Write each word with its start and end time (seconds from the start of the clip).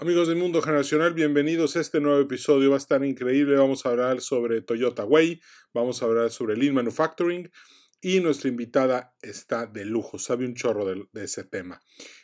Amigos 0.00 0.28
del 0.28 0.36
mundo 0.36 0.62
generacional, 0.62 1.12
bienvenidos 1.12 1.74
a 1.74 1.80
este 1.80 2.00
nuevo 2.00 2.20
episodio. 2.20 2.70
Va 2.70 2.76
a 2.76 2.78
estar 2.78 3.04
increíble. 3.04 3.56
Vamos 3.56 3.84
a 3.84 3.88
hablar 3.88 4.20
sobre 4.20 4.62
Toyota 4.62 5.04
Way, 5.04 5.40
vamos 5.74 6.00
a 6.00 6.04
hablar 6.04 6.30
sobre 6.30 6.56
Lean 6.56 6.72
Manufacturing 6.72 7.50
y 8.00 8.20
nuestra 8.20 8.48
invitada 8.48 9.16
está 9.22 9.66
de 9.66 9.84
lujo, 9.84 10.20
sabe 10.20 10.46
un 10.46 10.54
chorro 10.54 10.84
de, 10.84 11.24
ese 11.24 11.42
tema. 11.42 11.80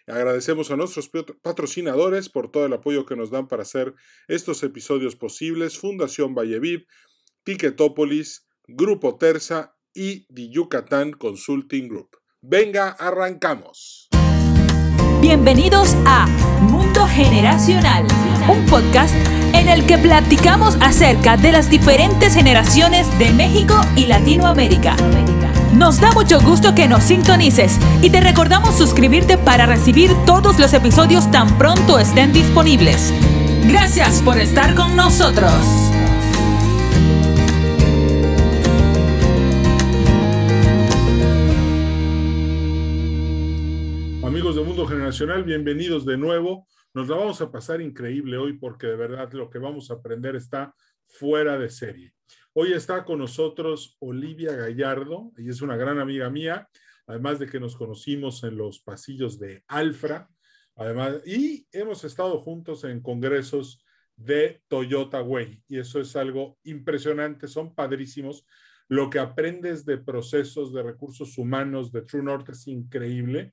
Agradecemos 0.07 0.71
a 0.71 0.77
nuestros 0.77 1.11
patrocinadores 1.43 2.29
por 2.29 2.49
todo 2.53 2.65
el 2.65 2.73
apoyo 2.75 3.07
que 3.07 3.17
nos 3.17 3.33
dan 3.33 3.49
para 3.49 3.63
hacer 3.63 3.93
estos 4.29 4.63
episodios 4.63 5.17
posibles. 5.17 5.77
Fundación 5.77 6.33
Valleviv, 6.33 6.87
Ticketopolis, 7.43 8.47
Grupo 8.69 9.19
Terza 9.19 9.77
y 9.93 10.33
The 10.33 10.49
Yucatán 10.49 11.11
Consulting 11.11 11.89
Group. 11.89 12.19
Venga, 12.41 12.91
arrancamos. 12.91 14.11
Bienvenidos 15.21 15.95
a 16.07 16.54
Mundo 16.95 17.09
Generacional, 17.09 18.07
un 18.49 18.67
podcast 18.67 19.17
en 19.53 19.69
el 19.69 19.85
que 19.85 19.99
platicamos 19.99 20.77
acerca 20.81 21.37
de 21.37 21.51
las 21.51 21.69
diferentes 21.69 22.35
generaciones 22.35 23.09
de 23.19 23.33
México 23.33 23.81
y 23.97 24.07
Latinoamérica. 24.07 24.95
Nos 25.75 26.01
da 26.01 26.13
mucho 26.13 26.41
gusto 26.41 26.73
que 26.73 26.87
nos 26.87 27.03
sintonices 27.03 27.81
y 28.01 28.11
te 28.11 28.21
recordamos 28.21 28.77
suscribirte 28.77 29.37
para 29.39 29.67
recibir 29.67 30.13
todos 30.25 30.61
los 30.61 30.73
episodios 30.73 31.29
tan 31.33 31.59
pronto 31.59 31.99
estén 31.99 32.33
disponibles. 32.33 33.13
Gracias 33.65 34.23
por 34.23 34.39
estar 34.39 34.77
con 34.77 34.95
nosotros. 34.95 35.51
Generacional, 44.87 45.45
bienvenidos 45.45 46.05
de 46.05 46.19
nuevo. 46.19 46.67
Nos 46.95 47.09
la 47.09 47.17
vamos 47.17 47.41
a 47.41 47.51
pasar 47.51 47.81
increíble 47.81 48.37
hoy 48.37 48.53
porque 48.53 48.87
de 48.87 48.95
verdad 48.95 49.33
lo 49.33 49.51
que 49.51 49.59
vamos 49.59 49.91
a 49.91 49.95
aprender 49.95 50.37
está 50.37 50.73
fuera 51.09 51.59
de 51.59 51.69
serie. 51.69 52.15
Hoy 52.53 52.73
está 52.73 53.05
con 53.05 53.19
nosotros 53.19 53.97
Olivia 53.99 54.53
Gallardo, 54.55 55.33
ella 55.37 55.51
es 55.51 55.61
una 55.61 55.77
gran 55.77 55.99
amiga 55.99 56.31
mía, 56.31 56.69
además 57.09 57.41
de 57.41 57.49
que 57.49 57.59
nos 57.59 57.75
conocimos 57.75 58.45
en 58.45 58.57
los 58.57 58.79
pasillos 58.79 59.41
de 59.41 59.65
Alfra, 59.67 60.29
además, 60.77 61.17
y 61.27 61.67
hemos 61.73 62.05
estado 62.05 62.41
juntos 62.41 62.85
en 62.85 63.01
congresos 63.01 63.85
de 64.15 64.63
Toyota 64.69 65.21
Way, 65.21 65.65
y 65.67 65.81
eso 65.81 65.99
es 65.99 66.15
algo 66.15 66.59
impresionante, 66.63 67.49
son 67.49 67.75
padrísimos. 67.75 68.47
Lo 68.87 69.11
que 69.11 69.19
aprendes 69.19 69.85
de 69.85 69.99
procesos 69.99 70.73
de 70.73 70.85
recursos 70.85 71.39
humanos 71.39 71.91
de 71.91 72.03
True 72.03 72.23
North 72.23 72.51
es 72.51 72.69
increíble 72.69 73.53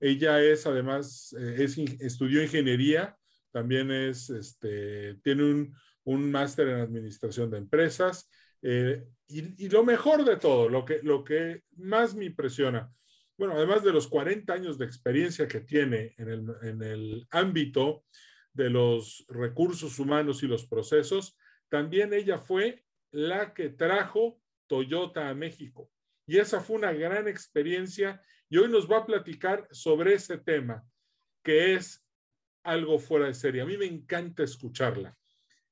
ella 0.00 0.42
es 0.42 0.66
además, 0.66 1.34
eh, 1.38 1.56
es, 1.58 1.78
estudió 2.00 2.42
ingeniería, 2.42 3.16
también 3.52 3.90
es, 3.90 4.30
este, 4.30 5.16
tiene 5.22 5.44
un, 5.44 5.76
máster 6.30 6.66
en 6.68 6.80
administración 6.80 7.50
de 7.50 7.58
empresas. 7.58 8.28
Eh, 8.62 9.04
y, 9.28 9.68
lo 9.68 9.84
mejor 9.84 10.24
de 10.24 10.36
todo, 10.36 10.68
lo 10.68 10.84
que, 10.84 11.00
lo 11.02 11.22
que 11.22 11.62
más 11.76 12.16
me 12.16 12.24
impresiona, 12.24 12.90
bueno, 13.38 13.54
además 13.54 13.84
de 13.84 13.92
los 13.92 14.08
40 14.08 14.52
años 14.52 14.76
de 14.76 14.86
experiencia 14.86 15.46
que 15.46 15.60
tiene 15.60 16.14
en 16.18 16.28
el, 16.28 16.46
en 16.62 16.82
el 16.82 17.26
ámbito 17.30 18.04
de 18.52 18.70
los 18.70 19.24
recursos 19.28 19.98
humanos 19.98 20.42
y 20.42 20.48
los 20.48 20.66
procesos, 20.66 21.38
también 21.68 22.12
ella 22.12 22.38
fue 22.38 22.84
la 23.12 23.54
que 23.54 23.68
trajo 23.68 24.40
Toyota 24.66 25.28
a 25.28 25.34
México. 25.34 25.90
Y 26.26 26.38
esa 26.38 26.60
fue 26.60 26.76
una 26.76 26.92
gran 26.92 27.28
experiencia 27.28 28.20
y 28.50 28.58
hoy 28.58 28.68
nos 28.68 28.90
va 28.90 28.98
a 28.98 29.06
platicar 29.06 29.66
sobre 29.70 30.14
ese 30.14 30.36
tema, 30.36 30.84
que 31.42 31.74
es 31.74 32.04
algo 32.64 32.98
fuera 32.98 33.26
de 33.26 33.34
serie. 33.34 33.62
A 33.62 33.66
mí 33.66 33.78
me 33.78 33.86
encanta 33.86 34.42
escucharla. 34.42 35.16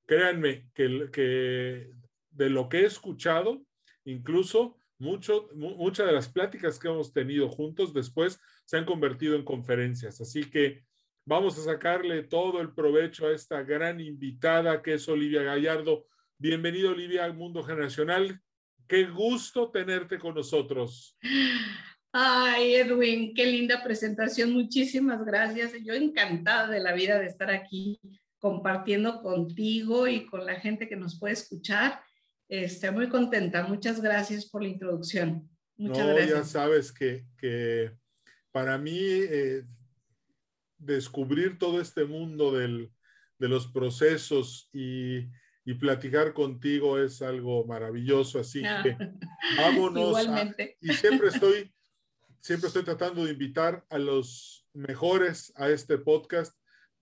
Créanme 0.07 0.71
que, 0.73 1.11
que 1.13 1.91
de 2.31 2.51
lo 2.51 2.69
que 2.69 2.81
he 2.81 2.85
escuchado, 2.87 3.63
incluso 4.05 4.81
mucho, 4.99 5.49
muchas 5.55 6.07
de 6.07 6.13
las 6.13 6.29
pláticas 6.29 6.79
que 6.79 6.89
hemos 6.89 7.13
tenido 7.13 7.49
juntos 7.49 7.93
después 7.93 8.41
se 8.65 8.79
han 8.79 8.85
convertido 8.85 9.35
en 9.35 9.45
conferencias. 9.45 10.21
Así 10.21 10.49
que 10.49 10.85
vamos 11.27 11.59
a 11.59 11.65
sacarle 11.65 12.23
todo 12.23 12.61
el 12.61 12.73
provecho 12.73 13.27
a 13.27 13.33
esta 13.33 13.63
gran 13.63 14.01
invitada 14.01 14.83
que 14.83 14.95
es 14.95 15.09
Olivia 15.09 15.43
Gallardo. 15.43 16.07
Bienvenido, 16.39 16.93
Olivia, 16.93 17.25
al 17.25 17.35
Mundo 17.35 17.65
Generacional. 17.65 18.41
Qué 18.87 19.05
gusto 19.07 19.71
tenerte 19.71 20.17
con 20.19 20.37
nosotros. 20.37 21.19
Ay, 22.13 22.77
Edwin, 22.77 23.35
qué 23.35 23.47
linda 23.47 23.83
presentación. 23.83 24.53
Muchísimas 24.53 25.25
gracias. 25.25 25.73
Yo 25.85 25.95
encantada 25.95 26.69
de 26.69 26.81
la 26.81 26.95
vida 26.95 27.19
de 27.19 27.27
estar 27.27 27.51
aquí 27.51 28.01
compartiendo 28.39 29.21
contigo 29.21 30.07
y 30.09 30.25
con 30.27 30.47
la 30.47 30.59
gente 30.59 30.89
que 30.89 30.97
nos 30.97 31.19
puede 31.19 31.35
escuchar. 31.35 32.01
Estoy 32.49 32.93
muy 32.93 33.09
contenta. 33.09 33.65
Muchas 33.65 34.01
gracias 34.01 34.47
por 34.47 34.63
la 34.63 34.69
introducción. 34.69 35.49
Muchas 35.77 36.07
no, 36.07 36.15
gracias. 36.15 36.39
ya 36.39 36.45
sabes 36.45 36.93
que, 36.93 37.27
que 37.37 37.93
para 38.53 38.79
mí 38.79 38.99
eh, 38.99 39.65
descubrir 40.79 41.59
todo 41.59 41.81
este 41.81 42.05
mundo 42.05 42.57
del, 42.57 42.91
de 43.39 43.49
los 43.49 43.67
procesos 43.67 44.71
y, 44.73 45.29
y, 45.65 45.75
platicar 45.75 46.33
contigo 46.33 46.99
es 46.99 47.21
algo 47.21 47.67
maravilloso. 47.67 48.41
Así 48.41 48.63
que 48.83 48.97
vámonos. 49.59 50.17
Y 50.81 50.95
siempre 50.95 51.29
estoy 51.29 51.71
siempre 52.49 52.69
estoy 52.69 52.83
tratando 52.83 53.27
de 53.27 53.33
invitar 53.33 53.85
a 53.91 53.99
los 53.99 54.67
mejores 54.73 55.53
a 55.57 55.69
este 55.69 55.99
podcast 55.99 56.57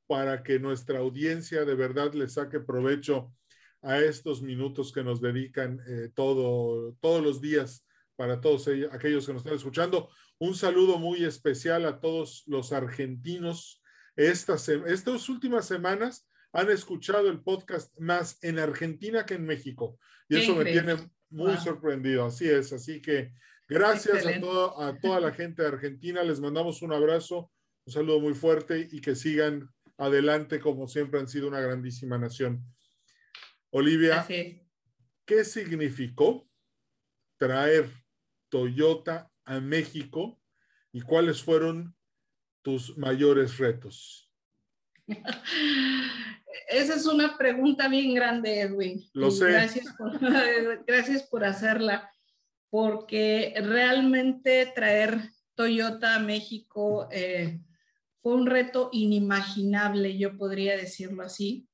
para 0.08 0.42
que 0.42 0.58
nuestra 0.58 0.98
audiencia 0.98 1.64
de 1.64 1.76
verdad 1.76 2.14
le 2.14 2.28
saque 2.28 2.58
provecho 2.58 3.32
a 3.80 4.00
estos 4.00 4.42
minutos 4.42 4.92
que 4.92 5.04
nos 5.04 5.20
dedican 5.20 5.80
eh, 5.86 6.10
todo, 6.16 6.96
todos 7.00 7.22
los 7.22 7.40
días 7.40 7.86
para 8.16 8.40
todos 8.40 8.68
aquellos 8.90 9.24
que 9.24 9.34
nos 9.34 9.42
están 9.42 9.54
escuchando. 9.54 10.10
Un 10.40 10.56
saludo 10.56 10.98
muy 10.98 11.24
especial 11.24 11.86
a 11.86 12.00
todos 12.00 12.42
los 12.48 12.72
argentinos. 12.72 13.80
Estas, 14.16 14.68
estas 14.68 15.28
últimas 15.28 15.64
semanas 15.64 16.28
han 16.52 16.72
escuchado 16.72 17.30
el 17.30 17.40
podcast 17.40 17.96
más 18.00 18.36
en 18.42 18.58
Argentina 18.58 19.24
que 19.24 19.34
en 19.34 19.46
México. 19.46 19.96
Y 20.28 20.38
eso 20.38 20.56
me 20.56 20.64
tiene 20.64 20.96
muy 21.30 21.56
sorprendido. 21.58 22.26
Así 22.26 22.48
es. 22.48 22.72
Así 22.72 23.00
que 23.00 23.30
Gracias 23.68 24.24
a, 24.26 24.88
a 24.88 24.98
toda 25.00 25.20
la 25.20 25.32
gente 25.32 25.62
de 25.62 25.68
Argentina. 25.68 26.22
Les 26.22 26.40
mandamos 26.40 26.82
un 26.82 26.92
abrazo, 26.92 27.50
un 27.84 27.92
saludo 27.92 28.20
muy 28.20 28.34
fuerte 28.34 28.88
y 28.90 29.00
que 29.00 29.16
sigan 29.16 29.68
adelante 29.98 30.60
como 30.60 30.86
siempre 30.86 31.20
han 31.20 31.28
sido 31.28 31.48
una 31.48 31.60
grandísima 31.60 32.18
nación. 32.18 32.62
Olivia, 33.70 34.26
¿qué 35.24 35.44
significó 35.44 36.48
traer 37.38 37.90
Toyota 38.48 39.30
a 39.44 39.60
México 39.60 40.40
y 40.92 41.00
cuáles 41.00 41.42
fueron 41.42 41.94
tus 42.62 42.96
mayores 42.96 43.58
retos? 43.58 44.30
Esa 46.68 46.94
es 46.94 47.06
una 47.06 47.36
pregunta 47.36 47.86
bien 47.88 48.14
grande, 48.14 48.60
Edwin. 48.60 49.04
Lo 49.12 49.30
sé. 49.30 49.52
Gracias 49.52 49.94
por, 49.96 50.18
gracias 50.86 51.22
por 51.24 51.44
hacerla 51.44 52.10
porque 52.70 53.54
realmente 53.62 54.70
traer 54.74 55.30
Toyota 55.54 56.16
a 56.16 56.20
México 56.20 57.08
eh, 57.10 57.60
fue 58.20 58.34
un 58.34 58.46
reto 58.46 58.90
inimaginable, 58.92 60.18
yo 60.18 60.36
podría 60.36 60.76
decirlo 60.76 61.22
así. 61.22 61.68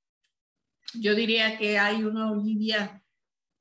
Yo 0.94 1.14
diría 1.14 1.58
que 1.58 1.78
hay 1.78 2.04
una 2.04 2.30
Olivia 2.30 3.02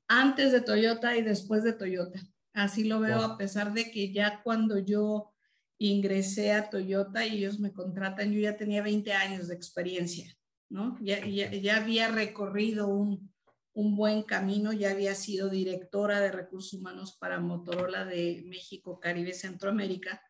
antes 0.08 0.52
de 0.52 0.60
Toyota 0.60 1.16
y 1.16 1.22
después 1.22 1.64
de 1.64 1.72
Toyota. 1.72 2.20
Así 2.52 2.84
lo 2.84 3.00
veo, 3.00 3.22
a 3.22 3.38
pesar 3.38 3.72
de 3.72 3.90
que 3.90 4.12
ya 4.12 4.42
cuando 4.42 4.78
yo 4.78 5.32
ingresé 5.78 6.52
a 6.52 6.68
Toyota 6.68 7.26
y 7.26 7.38
ellos 7.38 7.58
me 7.58 7.72
contratan, 7.72 8.30
yo 8.30 8.40
ya 8.40 8.56
tenía 8.56 8.82
20 8.82 9.12
años 9.14 9.48
de 9.48 9.54
experiencia, 9.54 10.36
¿no? 10.68 10.98
Ya, 11.00 11.24
ya, 11.26 11.50
ya 11.50 11.78
había 11.78 12.08
recorrido 12.08 12.88
un, 12.88 13.31
un 13.74 13.96
buen 13.96 14.22
camino, 14.22 14.72
ya 14.72 14.90
había 14.90 15.14
sido 15.14 15.48
directora 15.48 16.20
de 16.20 16.30
recursos 16.30 16.74
humanos 16.74 17.16
para 17.18 17.40
Motorola 17.40 18.04
de 18.04 18.42
México, 18.46 19.00
Caribe, 19.00 19.32
Centroamérica. 19.32 20.22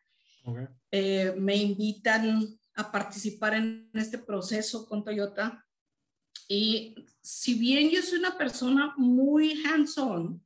Eh, 0.91 1.33
me 1.37 1.55
invitan 1.55 2.47
a 2.75 2.91
participar 2.91 3.55
en 3.55 3.89
este 3.93 4.17
proceso 4.17 4.85
con 4.87 5.03
Toyota 5.03 5.65
y 6.47 6.95
si 7.21 7.55
bien 7.55 7.89
yo 7.89 8.01
soy 8.01 8.19
una 8.19 8.37
persona 8.37 8.93
muy 8.97 9.63
hands-on, 9.65 10.43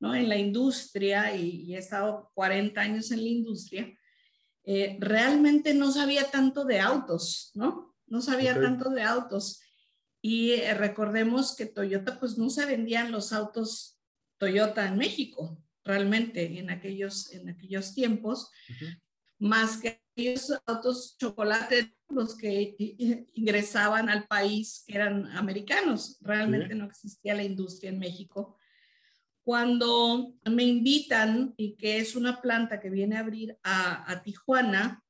¿no? 0.00 0.14
En 0.14 0.28
la 0.28 0.36
industria 0.36 1.34
y, 1.34 1.74
he 1.74 1.78
estado 1.78 2.30
40 2.34 2.80
años 2.80 3.10
en 3.10 3.22
la 3.22 3.28
industria, 3.28 3.98
eh, 4.64 4.96
realmente 5.00 5.74
no 5.74 5.92
sabía 5.92 6.30
tanto 6.30 6.64
de 6.64 6.80
autos, 6.80 7.52
¿no? 7.54 7.96
No 8.06 8.20
sabía 8.20 8.60
tanto 8.60 8.90
de 8.90 9.02
autos. 9.02 9.60
Y 10.20 10.52
eh, 10.52 10.74
recordemos 10.74 11.54
que 11.54 11.66
Toyota, 11.66 12.18
pues 12.18 12.38
no 12.38 12.50
se 12.50 12.66
vendían 12.66 13.12
los 13.12 13.32
autos 13.32 13.98
Toyota 14.38 14.86
en 14.86 14.98
México, 14.98 15.62
realmente 15.84 16.58
en 16.58 16.70
aquellos, 16.70 17.32
en 17.32 17.48
aquellos 17.48 17.94
tiempos. 17.94 18.50
más 19.40 19.76
que 19.76 20.00
aquellos 20.12 20.52
autos 20.66 21.16
chocolate 21.16 21.94
los 22.08 22.36
que 22.36 22.74
ingresaban 23.34 24.08
al 24.08 24.26
país 24.26 24.82
que 24.86 24.96
eran 24.96 25.26
americanos. 25.36 26.18
Realmente 26.20 26.74
no 26.74 26.86
existía 26.86 27.34
la 27.34 27.44
industria 27.44 27.90
en 27.90 27.98
México. 27.98 28.56
Cuando 29.44 30.34
me 30.44 30.64
invitan 30.64 31.54
y 31.56 31.76
que 31.76 31.98
es 31.98 32.16
una 32.16 32.40
planta 32.40 32.80
que 32.80 32.90
viene 32.90 33.16
a 33.16 33.20
abrir 33.20 33.56
a, 33.62 34.20
Tijuana, 34.22 35.02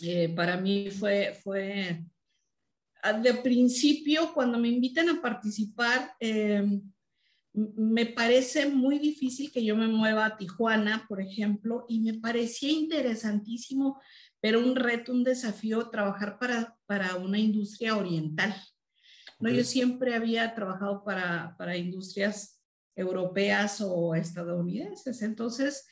eh, 0.00 0.28
para 0.34 0.56
mí 0.56 0.90
fue, 0.90 1.38
fue 1.42 2.04
de 3.22 3.34
principio, 3.34 4.32
cuando 4.32 4.58
me 4.58 4.68
invitan 4.68 5.08
a 5.08 5.20
participar, 5.20 6.14
eh, 6.20 6.80
me 7.54 8.06
parece 8.06 8.68
muy 8.68 8.98
difícil 8.98 9.52
que 9.52 9.64
yo 9.64 9.76
me 9.76 9.88
mueva 9.88 10.24
a 10.24 10.36
Tijuana, 10.36 11.04
por 11.08 11.20
ejemplo, 11.20 11.84
y 11.88 12.00
me 12.00 12.14
parecía 12.14 12.70
interesantísimo, 12.70 14.00
pero 14.40 14.60
un 14.60 14.74
reto, 14.74 15.12
un 15.12 15.24
desafío 15.24 15.90
trabajar 15.90 16.38
para, 16.38 16.76
para 16.86 17.16
una 17.16 17.38
industria 17.38 17.96
oriental. 17.96 18.54
¿no? 19.38 19.50
Yo 19.50 19.64
siempre 19.64 20.14
había 20.14 20.54
trabajado 20.54 21.04
para, 21.04 21.56
para 21.58 21.76
industrias 21.76 22.60
europeas 22.94 23.80
o 23.80 24.14
estadounidenses. 24.14 25.22
Entonces, 25.22 25.86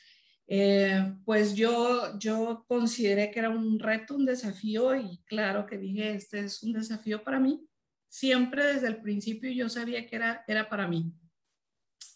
eh, 0.53 1.15
pues 1.23 1.55
yo, 1.55 2.19
yo 2.19 2.65
consideré 2.67 3.31
que 3.31 3.39
era 3.39 3.49
un 3.49 3.79
reto, 3.79 4.15
un 4.17 4.25
desafío 4.25 4.93
y 4.97 5.23
claro 5.23 5.65
que 5.65 5.77
dije, 5.77 6.13
este 6.13 6.41
es 6.41 6.61
un 6.61 6.73
desafío 6.73 7.23
para 7.23 7.39
mí. 7.39 7.65
Siempre 8.09 8.73
desde 8.73 8.87
el 8.87 9.01
principio 9.01 9.49
yo 9.49 9.69
sabía 9.69 10.05
que 10.05 10.17
era, 10.17 10.43
era 10.49 10.67
para 10.67 10.89
mí. 10.89 11.09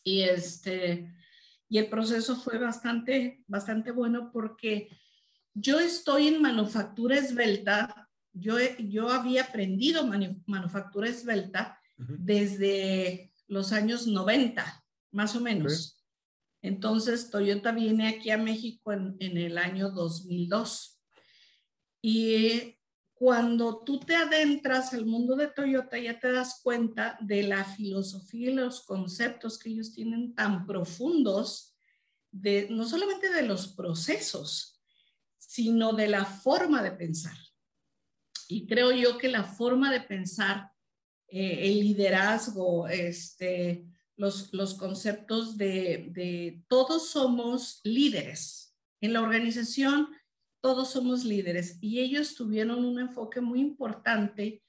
Y, 0.03 0.23
este, 0.23 1.15
y 1.69 1.77
el 1.77 1.87
proceso 1.87 2.35
fue 2.35 2.57
bastante, 2.57 3.41
bastante 3.47 3.91
bueno 3.91 4.31
porque 4.33 4.89
yo 5.53 5.79
estoy 5.79 6.27
en 6.27 6.41
manufactura 6.41 7.17
esbelta, 7.17 8.09
yo, 8.33 8.57
yo 8.79 9.07
había 9.07 9.43
aprendido 9.43 10.05
manufactura 10.45 11.07
esbelta 11.07 11.79
desde 11.95 13.31
los 13.47 13.71
años 13.71 14.07
90, 14.07 14.85
más 15.11 15.37
o 15.37 15.39
menos. 15.39 15.94
Entonces, 16.65 17.29
Toyota 17.29 17.71
viene 17.71 18.07
aquí 18.07 18.31
a 18.31 18.39
México 18.39 18.91
en, 18.91 19.15
el 19.19 19.59
año 19.59 19.91
2002. 19.91 20.99
Y 22.01 22.79
cuando 23.13 23.83
tú 23.83 23.99
te 23.99 24.15
adentras 24.15 24.91
al 24.95 25.05
mundo 25.05 25.35
de 25.35 25.45
Toyota, 25.45 25.99
ya 25.99 26.19
te 26.19 26.31
das 26.31 26.61
cuenta 26.63 27.19
de 27.21 27.43
la 27.43 27.65
filosofía 27.65 28.49
y 28.49 28.53
los 28.55 28.83
conceptos 28.83 29.59
que 29.59 29.69
ellos 29.69 29.93
tienen 29.93 30.33
tan 30.33 30.65
profundos, 30.65 31.77
de, 32.31 32.67
no 32.71 32.87
solamente 32.87 33.29
de 33.29 33.43
los 33.43 33.67
procesos, 33.67 34.81
sino 35.37 35.93
de 35.93 36.07
la 36.07 36.25
forma 36.25 36.81
de 36.81 36.93
pensar. 36.93 37.37
Y 38.47 38.65
creo 38.65 38.91
yo 38.91 39.19
que 39.19 39.27
la 39.27 39.43
forma 39.43 39.91
de 39.91 40.01
pensar, 40.01 40.71
eh, 41.27 41.59
el 41.67 41.79
liderazgo, 41.81 42.87
este, 42.87 43.85
los, 44.17 44.53
los 44.53 44.75
conceptos 44.75 45.57
de, 45.57 46.07
de 46.11 46.63
todos 46.67 47.09
somos 47.09 47.81
líderes. 47.83 48.75
En 49.01 49.13
la 49.13 49.21
organización 49.21 50.09
todos 50.61 50.89
somos 50.89 51.23
líderes 51.23 51.77
y 51.79 51.99
ellos 51.99 52.33
tuvieron 52.33 52.83
un 52.83 52.99
enfoque 52.99 53.39
muy 53.39 53.59
importante 53.59 54.63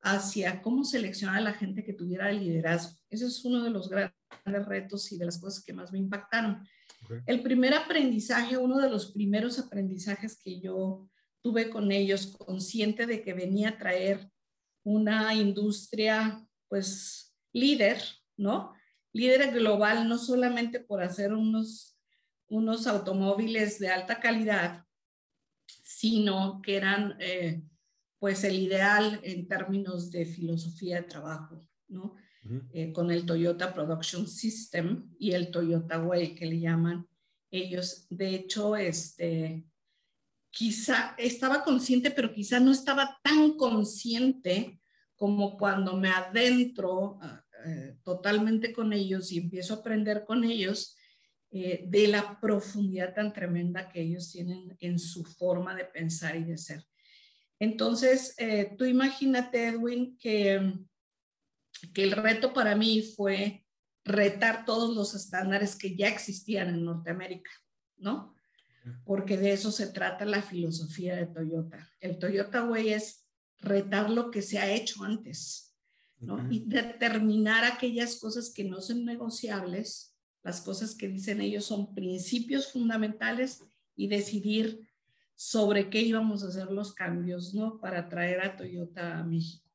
hacia 0.00 0.62
cómo 0.62 0.84
seleccionar 0.84 1.36
a 1.36 1.42
la 1.42 1.52
gente 1.52 1.84
que 1.84 1.92
tuviera 1.92 2.30
el 2.30 2.40
liderazgo. 2.40 2.98
Ese 3.10 3.26
es 3.26 3.44
uno 3.44 3.62
de 3.62 3.70
los 3.70 3.88
grandes 3.88 4.66
retos 4.66 5.12
y 5.12 5.18
de 5.18 5.26
las 5.26 5.38
cosas 5.38 5.62
que 5.62 5.72
más 5.72 5.92
me 5.92 5.98
impactaron. 5.98 6.66
El 7.26 7.42
primer 7.42 7.74
aprendizaje, 7.74 8.56
uno 8.56 8.78
de 8.78 8.88
los 8.88 9.12
primeros 9.12 9.58
aprendizajes 9.58 10.38
que 10.42 10.60
yo 10.60 11.08
tuve 11.42 11.70
con 11.70 11.92
ellos, 11.92 12.34
consciente 12.38 13.06
de 13.06 13.22
que 13.22 13.34
venía 13.34 13.70
a 13.70 13.78
traer 13.78 14.30
una 14.84 15.34
industria, 15.34 16.44
pues, 16.68 17.34
líder, 17.52 18.02
¿no? 18.36 18.72
Líder 19.12 19.52
global, 19.52 20.08
no 20.08 20.18
solamente 20.18 20.80
por 20.80 21.02
hacer 21.02 21.32
unos, 21.32 21.98
unos 22.48 22.86
automóviles 22.86 23.78
de 23.78 23.88
alta 23.88 24.20
calidad, 24.20 24.84
sino 25.82 26.60
que 26.62 26.76
eran 26.76 27.16
eh, 27.20 27.62
pues 28.18 28.44
el 28.44 28.58
ideal 28.58 29.20
en 29.22 29.48
términos 29.48 30.10
de 30.10 30.24
filosofía 30.24 30.96
de 30.96 31.02
trabajo, 31.02 31.68
¿no? 31.88 32.14
Eh, 32.72 32.92
con 32.92 33.12
el 33.12 33.24
Toyota 33.24 33.72
Production 33.72 34.26
System 34.26 35.14
y 35.16 35.30
el 35.30 35.52
Toyota 35.52 36.02
Way 36.02 36.34
que 36.34 36.46
le 36.46 36.58
llaman 36.58 37.06
ellos. 37.52 38.06
De 38.10 38.34
hecho, 38.34 38.74
este, 38.74 39.64
quizá 40.50 41.14
estaba 41.18 41.62
consciente, 41.62 42.10
pero 42.10 42.32
quizá 42.32 42.58
no 42.58 42.72
estaba 42.72 43.18
tan 43.22 43.56
consciente 43.56 44.80
como 45.14 45.56
cuando 45.56 45.96
me 45.96 46.10
adentro 46.10 47.18
ah, 47.22 47.41
eh, 47.64 47.96
totalmente 48.02 48.72
con 48.72 48.92
ellos 48.92 49.32
y 49.32 49.38
empiezo 49.38 49.74
a 49.74 49.76
aprender 49.78 50.24
con 50.24 50.44
ellos 50.44 50.96
eh, 51.50 51.84
de 51.86 52.08
la 52.08 52.40
profundidad 52.40 53.14
tan 53.14 53.32
tremenda 53.32 53.88
que 53.88 54.00
ellos 54.00 54.30
tienen 54.32 54.76
en 54.80 54.98
su 54.98 55.24
forma 55.24 55.74
de 55.74 55.84
pensar 55.84 56.36
y 56.36 56.44
de 56.44 56.56
ser. 56.56 56.82
Entonces, 57.58 58.34
eh, 58.38 58.74
tú 58.76 58.84
imagínate, 58.84 59.68
Edwin, 59.68 60.16
que, 60.18 60.72
que 61.92 62.02
el 62.02 62.12
reto 62.12 62.52
para 62.52 62.74
mí 62.74 63.02
fue 63.02 63.64
retar 64.04 64.64
todos 64.64 64.96
los 64.96 65.14
estándares 65.14 65.76
que 65.76 65.94
ya 65.94 66.08
existían 66.08 66.70
en 66.70 66.84
Norteamérica, 66.84 67.50
¿no? 67.98 68.34
Porque 69.04 69.36
de 69.36 69.52
eso 69.52 69.70
se 69.70 69.86
trata 69.88 70.24
la 70.24 70.42
filosofía 70.42 71.14
de 71.14 71.26
Toyota. 71.26 71.88
El 72.00 72.18
Toyota 72.18 72.64
Way 72.64 72.94
es 72.94 73.26
retar 73.60 74.10
lo 74.10 74.30
que 74.30 74.42
se 74.42 74.58
ha 74.58 74.72
hecho 74.72 75.04
antes, 75.04 75.71
¿no? 76.22 76.50
Y 76.50 76.64
determinar 76.66 77.64
aquellas 77.64 78.16
cosas 78.16 78.50
que 78.50 78.64
no 78.64 78.80
son 78.80 79.04
negociables 79.04 80.12
las 80.42 80.60
cosas 80.60 80.94
que 80.94 81.08
dicen 81.08 81.40
ellos 81.40 81.64
son 81.64 81.94
principios 81.94 82.72
fundamentales 82.72 83.62
y 83.94 84.08
decidir 84.08 84.88
sobre 85.34 85.88
qué 85.88 86.00
íbamos 86.00 86.42
a 86.42 86.48
hacer 86.48 86.70
los 86.70 86.94
cambios, 86.94 87.54
¿no? 87.54 87.80
Para 87.80 88.08
traer 88.08 88.40
a 88.40 88.56
Toyota 88.56 89.18
a 89.18 89.24
México. 89.24 89.68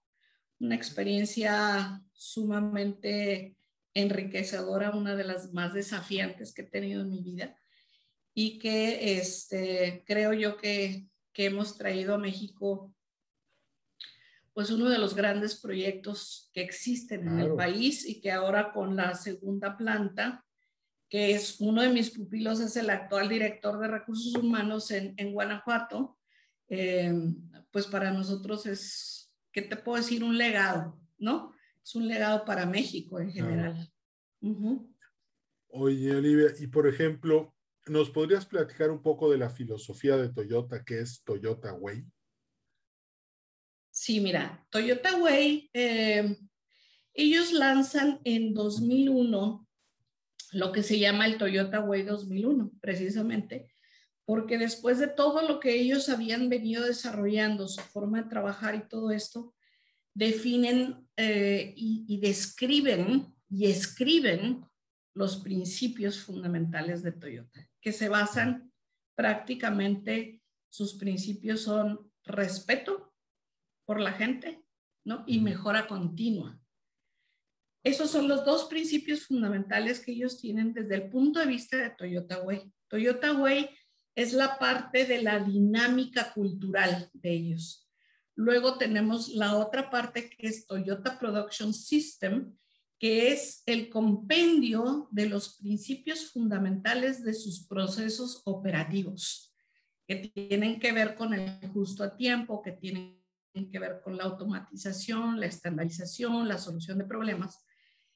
Una 0.59 0.75
experiencia 0.75 2.01
sumamente 2.13 3.55
enriquecedora, 3.93 4.91
una 4.91 5.15
de 5.15 5.23
las 5.23 5.53
más 5.53 5.73
desafiantes 5.73 6.53
que 6.53 6.63
he 6.63 6.65
tenido 6.65 7.01
en 7.01 7.09
mi 7.09 7.21
vida 7.21 7.55
y 8.33 8.59
que 8.59 9.17
este, 9.17 10.03
creo 10.05 10.33
yo 10.33 10.57
que, 10.57 11.07
que 11.33 11.45
hemos 11.45 11.77
traído 11.77 12.15
a 12.15 12.19
México 12.19 12.93
pues 14.57 14.71
uno 14.71 14.89
de 14.89 14.97
los 14.97 15.13
grandes 15.13 15.53
proyectos 15.53 16.49
que 16.51 16.61
existen 16.61 17.27
en 17.27 17.37
el 17.37 17.53
país 17.53 18.09
y 18.09 18.19
que 18.19 18.31
ahora 18.31 18.73
con 18.73 18.95
la 18.95 19.13
segunda 19.13 19.77
planta 19.77 20.43
que 21.07 21.35
es 21.35 21.61
uno 21.61 21.83
de 21.83 21.89
mis 21.89 22.09
pupilos, 22.09 22.59
es 22.59 22.75
el 22.75 22.89
actual 22.89 23.29
director 23.29 23.79
de 23.79 23.87
recursos 23.87 24.33
humanos 24.33 24.89
en, 24.89 25.13
en 25.17 25.31
Guanajuato, 25.31 26.17
eh, 26.69 27.13
pues 27.69 27.85
para 27.85 28.09
nosotros 28.09 28.65
es, 28.65 29.31
¿qué 29.51 29.61
te 29.61 29.75
puedo 29.75 30.01
decir? 30.01 30.23
Un 30.23 30.39
legado, 30.39 30.99
¿no? 31.19 31.53
Es 31.83 31.93
un 31.93 32.07
legado 32.07 32.43
para 32.43 32.65
México 32.65 33.19
en 33.19 33.31
general. 33.31 33.93
Oye, 35.67 36.15
Olivia, 36.15 36.47
y 36.57 36.65
por 36.65 36.87
ejemplo, 36.87 37.53
¿nos 37.85 38.09
podrías 38.09 38.47
platicar 38.47 38.89
un 38.89 39.03
poco 39.03 39.29
de 39.29 39.37
la 39.37 39.51
filosofía 39.51 40.17
de 40.17 40.29
Toyota, 40.29 40.83
que 40.83 41.01
es 41.01 41.21
Toyota 41.23 41.73
Way? 41.75 42.07
Sí, 44.07 44.21
mira, 44.21 44.65
Toyota 44.69 45.17
Way, 45.17 45.69
eh, 45.73 46.37
ellos 47.13 47.51
lanzan 47.51 48.21
en 48.23 48.53
2001 48.53 49.67
lo 50.53 50.71
que 50.71 50.81
se 50.81 50.97
llama 50.97 51.25
el 51.25 51.37
Toyota 51.37 51.81
Way 51.81 52.03
2001, 52.03 52.71
precisamente, 52.79 53.69
porque 54.23 54.57
después 54.57 54.99
de 54.99 55.09
todo 55.09 55.41
lo 55.41 55.59
que 55.59 55.73
ellos 55.73 56.07
habían 56.07 56.47
venido 56.47 56.85
desarrollando, 56.85 57.67
su 57.67 57.81
forma 57.81 58.21
de 58.21 58.29
trabajar 58.29 58.75
y 58.75 58.87
todo 58.87 59.11
esto, 59.11 59.53
definen 60.13 61.05
eh, 61.17 61.73
y, 61.75 62.17
describen 62.21 63.35
y 63.49 63.65
escriben 63.65 64.63
los 65.15 65.35
principios 65.35 66.21
fundamentales 66.21 67.03
de 67.03 67.11
Toyota, 67.11 67.69
que 67.81 67.91
se 67.91 68.07
basan 68.07 68.71
prácticamente, 69.15 70.41
sus 70.69 70.93
principios 70.93 71.63
son 71.63 72.09
respeto 72.23 73.06
por 73.87 74.01
la 74.01 74.11
gente, 74.11 74.61
¿no? 75.05 75.23
Y 75.25 75.39
mejora 75.39 75.87
continua. 75.87 76.59
Esos 77.83 78.11
son 78.11 78.27
los 78.27 78.43
dos 78.43 78.65
principios 78.65 79.25
fundamentales 79.25 80.01
que 80.01 80.11
ellos 80.11 80.41
tienen 80.41 80.73
desde 80.73 80.95
el 80.95 81.09
punto 81.09 81.39
de 81.39 81.45
vista 81.45 81.77
de 81.77 81.89
Toyota 81.91 82.41
Way. 82.41 82.69
Toyota 82.89 83.31
Way 83.31 83.69
es 84.13 84.33
la 84.33 84.59
parte 84.59 85.05
de 85.05 85.21
la 85.21 85.39
dinámica 85.39 86.33
cultural 86.33 87.09
de 87.13 87.31
ellos. 87.31 87.89
Luego 88.35 88.77
tenemos 88.77 89.29
la 89.29 89.55
otra 89.55 89.89
parte 89.89 90.29
que 90.29 90.47
es 90.47 90.67
Toyota 90.67 91.17
Production 91.17 91.73
System, 91.73 92.53
que 92.99 93.31
es 93.31 93.63
el 93.65 93.89
compendio 93.89 95.07
de 95.11 95.29
los 95.29 95.55
principios 95.55 96.29
fundamentales 96.31 97.23
de 97.23 97.33
sus 97.33 97.65
procesos 97.65 98.41
operativos. 98.43 99.45
que 100.09 100.31
tienen 100.33 100.79
que 100.79 100.93
ver 100.93 101.15
con 101.15 101.33
el 101.33 101.59
justo 101.73 102.01
a 102.01 102.15
tiempo, 102.15 102.61
que 102.61 102.71
tienen 102.71 103.16
que 103.65 103.79
ver 103.79 104.01
con 104.03 104.17
la 104.17 104.23
automatización, 104.25 105.39
la 105.39 105.47
estandarización, 105.47 106.47
la 106.47 106.57
solución 106.57 106.97
de 106.97 107.05
problemas, 107.05 107.65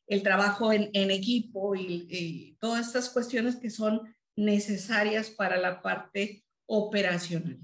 el 0.07 0.23
trabajo 0.23 0.71
en, 0.71 0.89
equipo 0.93 1.75
y, 1.75 2.57
todas 2.59 2.87
estas 2.87 3.09
cuestiones 3.09 3.55
que 3.55 3.69
son 3.69 4.01
necesarias 4.35 5.29
para 5.29 5.57
la 5.57 5.81
parte 5.81 6.45
operacional. 6.65 7.59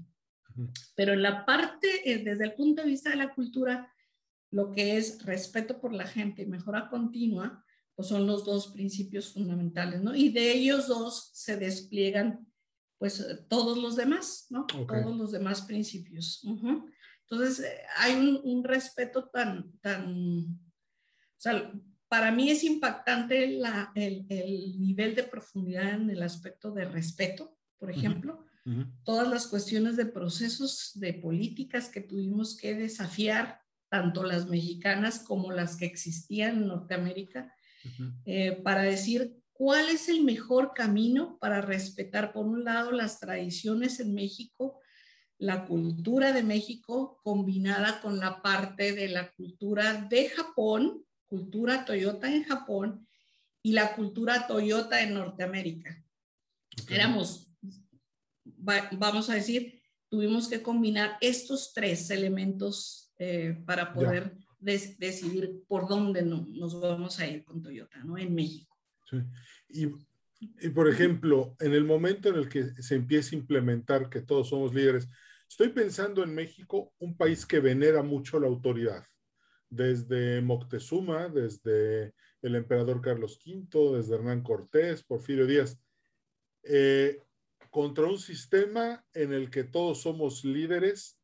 Pero 0.96 1.12
en 1.12 1.22
la 1.22 1.44
parte, 1.46 1.88
eh, 2.04 2.18
desde 2.24 2.44
el 2.44 2.54
punto 2.54 2.82
de 2.82 2.88
vista 2.88 3.10
de 3.10 3.16
la 3.16 3.34
cultura, 3.34 3.92
lo 4.50 4.72
que 4.72 4.96
es 4.96 5.24
respeto 5.24 5.80
por 5.80 5.92
la 5.92 6.06
gente 6.06 6.42
y 6.42 6.46
mejora 6.46 6.88
continua, 6.88 7.64
pues 7.94 8.08
son 8.08 8.26
los 8.26 8.44
dos 8.44 8.68
principios 8.68 9.32
fundamentales, 9.32 10.00
¿no? 10.02 10.14
Y 10.14 10.30
de 10.30 10.52
ellos 10.52 10.86
dos 10.86 11.30
se 11.32 11.56
despliegan, 11.56 12.46
pues, 12.96 13.24
todos 13.48 13.76
los 13.76 13.96
demás, 13.96 14.46
¿no? 14.50 14.66
Todos 14.66 15.16
los 15.16 15.32
demás 15.32 15.62
principios. 15.62 16.44
Entonces, 17.30 17.64
eh, 17.64 17.82
hay 17.96 18.40
un, 18.42 18.64
respeto 18.64 19.28
tan, 19.28 19.72
tan, 19.80 20.46
o 20.46 21.40
sea, 21.40 21.72
para 22.08 22.32
mí 22.32 22.50
es 22.50 22.64
impactante 22.64 23.48
la, 23.48 23.92
el, 23.94 24.24
el, 24.30 24.80
nivel 24.80 25.14
de 25.14 25.24
profundidad 25.24 25.90
en 25.90 26.08
el 26.08 26.22
aspecto 26.22 26.70
de 26.70 26.86
respeto, 26.86 27.58
por 27.78 27.90
ejemplo, 27.90 28.44
todas 29.02 29.28
las 29.28 29.46
cuestiones 29.46 29.96
de 29.96 30.04
procesos 30.04 30.92
de 30.94 31.14
políticas 31.14 31.88
que 31.88 32.02
tuvimos 32.02 32.54
que 32.56 32.74
desafiar, 32.74 33.62
tanto 33.88 34.24
las 34.24 34.46
mexicanas 34.46 35.20
como 35.20 35.52
las 35.52 35.76
que 35.76 35.86
existían 35.86 36.58
en 36.58 36.68
Norteamérica, 36.68 37.54
eh, 38.26 38.60
para 38.62 38.82
decir 38.82 39.38
cuál 39.52 39.88
es 39.88 40.08
el 40.08 40.22
mejor 40.22 40.72
camino 40.74 41.38
para 41.40 41.60
respetar, 41.60 42.32
por 42.32 42.46
un 42.46 42.64
lado, 42.64 42.92
las 42.92 43.20
tradiciones 43.20 44.00
en 44.00 44.14
México, 44.14 44.78
la 45.38 45.64
cultura 45.66 46.32
de 46.32 46.42
México 46.42 47.20
combinada 47.22 48.00
con 48.00 48.18
la 48.18 48.42
parte 48.42 48.92
de 48.92 49.08
la 49.08 49.30
cultura 49.32 50.02
de 50.02 50.28
Japón, 50.30 51.04
cultura 51.26 51.84
Toyota 51.84 52.32
en 52.32 52.44
Japón 52.44 53.06
y 53.62 53.72
la 53.72 53.94
cultura 53.94 54.46
Toyota 54.46 55.00
en 55.02 55.14
Norteamérica. 55.14 56.04
Éramos, 56.88 57.48
vamos 58.92 59.30
a 59.30 59.34
decir, 59.34 59.80
tuvimos 60.08 60.48
que 60.48 60.62
combinar 60.62 61.16
estos 61.20 61.72
tres 61.72 62.10
elementos 62.10 63.12
eh, 63.18 63.62
para 63.64 63.92
poder 63.92 64.36
decidir 64.58 65.62
por 65.68 65.88
dónde 65.88 66.22
nos 66.22 66.80
vamos 66.80 67.18
a 67.20 67.26
ir 67.26 67.44
con 67.44 67.62
Toyota, 67.62 68.02
¿no? 68.04 68.18
En 68.18 68.34
México. 68.34 68.76
Sí. 69.08 69.18
Y, 69.68 69.86
y, 70.66 70.70
por 70.70 70.88
ejemplo, 70.88 71.56
en 71.60 71.74
el 71.74 71.84
momento 71.84 72.28
en 72.28 72.36
el 72.36 72.48
que 72.48 72.70
se 72.82 72.96
empieza 72.96 73.34
a 73.34 73.38
implementar 73.38 74.08
que 74.08 74.20
todos 74.20 74.48
somos 74.48 74.74
líderes, 74.74 75.08
estoy 75.48 75.68
pensando 75.70 76.22
en 76.22 76.34
México, 76.34 76.92
un 76.98 77.16
país 77.16 77.46
que 77.46 77.60
venera 77.60 78.02
mucho 78.02 78.38
la 78.38 78.46
autoridad, 78.46 79.04
desde 79.70 80.40
Moctezuma, 80.40 81.28
desde 81.28 82.14
el 82.42 82.54
emperador 82.54 83.00
Carlos 83.00 83.40
V, 83.44 83.96
desde 83.96 84.14
Hernán 84.14 84.42
Cortés, 84.42 85.02
Porfirio 85.02 85.46
Díaz, 85.46 85.80
eh, 86.62 87.22
contra 87.70 88.04
un 88.04 88.18
sistema 88.18 89.04
en 89.12 89.32
el 89.32 89.50
que 89.50 89.64
todos 89.64 90.02
somos 90.02 90.44
líderes 90.44 91.20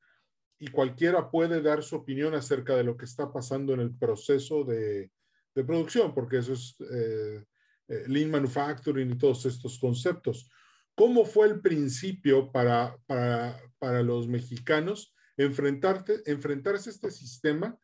y 0.58 0.68
cualquiera 0.68 1.30
puede 1.30 1.62
dar 1.62 1.82
su 1.82 1.96
opinión 1.96 2.34
acerca 2.34 2.76
de 2.76 2.84
lo 2.84 2.96
que 2.96 3.04
está 3.04 3.32
pasando 3.32 3.74
en 3.74 3.80
el 3.80 3.94
proceso 3.94 4.64
de, 4.64 5.10
producción, 5.54 6.14
porque 6.14 6.38
eso 6.38 6.52
es 6.54 6.74
eh, 6.80 7.44
eh, 7.88 8.04
lean 8.08 8.30
manufacturing 8.30 9.12
y 9.12 9.18
todos 9.18 9.46
estos 9.46 9.78
conceptos. 9.78 10.50
¿Cómo 10.94 11.24
fue 11.24 11.48
el 11.48 11.60
principio 11.60 12.52
para, 12.52 12.96
para, 13.06 13.60
para 13.78 14.02
los 14.02 14.28
mexicanos 14.28 15.14
enfrentarte, 15.36 16.22
enfrentarse 16.26 16.90
a 16.90 16.92
este 16.92 17.10
sistema 17.10 17.78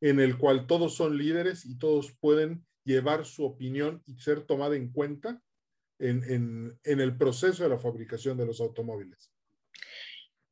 en 0.00 0.20
el 0.20 0.38
cual 0.38 0.66
todos 0.66 0.94
son 0.96 1.16
líderes 1.18 1.64
y 1.66 1.78
todos 1.78 2.12
pueden 2.20 2.64
llevar 2.84 3.24
su 3.24 3.44
opinión 3.44 4.02
y 4.06 4.18
ser 4.18 4.42
tomada 4.42 4.76
en 4.76 4.90
cuenta 4.90 5.42
en, 5.98 6.22
en, 6.24 6.78
en 6.84 7.00
el 7.00 7.16
proceso 7.16 7.62
de 7.62 7.70
la 7.70 7.78
fabricación 7.78 8.36
de 8.36 8.46
los 8.46 8.60
automóviles? 8.60 9.30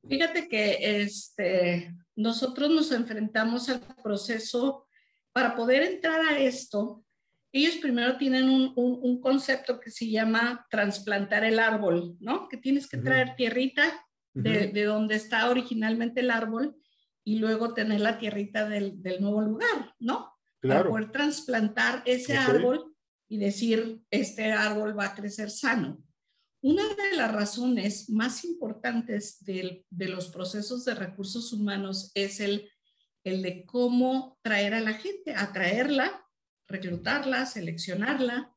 Fíjate 0.08 0.48
que 0.48 1.02
este, 1.02 1.94
nosotros 2.16 2.70
nos 2.70 2.90
enfrentamos 2.92 3.68
al 3.68 3.80
proceso 4.02 4.86
para 5.32 5.54
poder 5.54 5.82
entrar 5.82 6.20
a 6.20 6.38
esto. 6.38 7.04
Ellos 7.52 7.76
primero 7.76 8.16
tienen 8.16 8.48
un, 8.48 8.72
un, 8.76 9.20
concepto 9.20 9.78
que 9.78 9.90
se 9.90 10.08
llama 10.08 10.66
trasplantar 10.70 11.44
el 11.44 11.58
árbol, 11.58 12.16
¿no? 12.18 12.48
Que 12.48 12.56
tienes 12.56 12.88
que 12.88 12.96
traer 12.96 13.36
tierrita 13.36 13.82
de, 14.32 14.68
de, 14.68 14.84
donde 14.84 15.16
está 15.16 15.50
originalmente 15.50 16.20
el 16.20 16.30
árbol 16.30 16.74
y 17.24 17.36
luego 17.36 17.74
tener 17.74 18.00
la 18.00 18.18
tierrita 18.18 18.68
del, 18.68 19.02
del 19.02 19.20
nuevo 19.20 19.42
lugar, 19.42 19.94
¿no? 19.98 20.32
Claro. 20.60 20.84
Para 20.84 20.90
poder 20.90 21.12
trasplantar 21.12 22.02
ese 22.06 22.36
árbol 22.38 22.94
y 23.28 23.38
decir, 23.38 24.00
este 24.10 24.52
árbol 24.52 24.98
va 24.98 25.06
a 25.06 25.14
crecer 25.14 25.50
sano. 25.50 26.02
Una 26.62 26.84
de 26.84 27.16
las 27.16 27.32
razones 27.32 28.08
más 28.08 28.44
importantes 28.44 29.44
de, 29.44 29.84
los 29.90 30.28
procesos 30.28 30.84
de 30.84 30.94
recursos 30.94 31.52
humanos 31.52 32.12
es 32.14 32.38
el, 32.38 32.70
el 33.24 33.42
de 33.42 33.64
cómo 33.66 34.38
traer 34.42 34.74
a 34.74 34.80
la 34.80 34.94
gente, 34.94 35.34
atraerla, 35.34 36.21
reclutarla, 36.72 37.46
seleccionarla, 37.46 38.52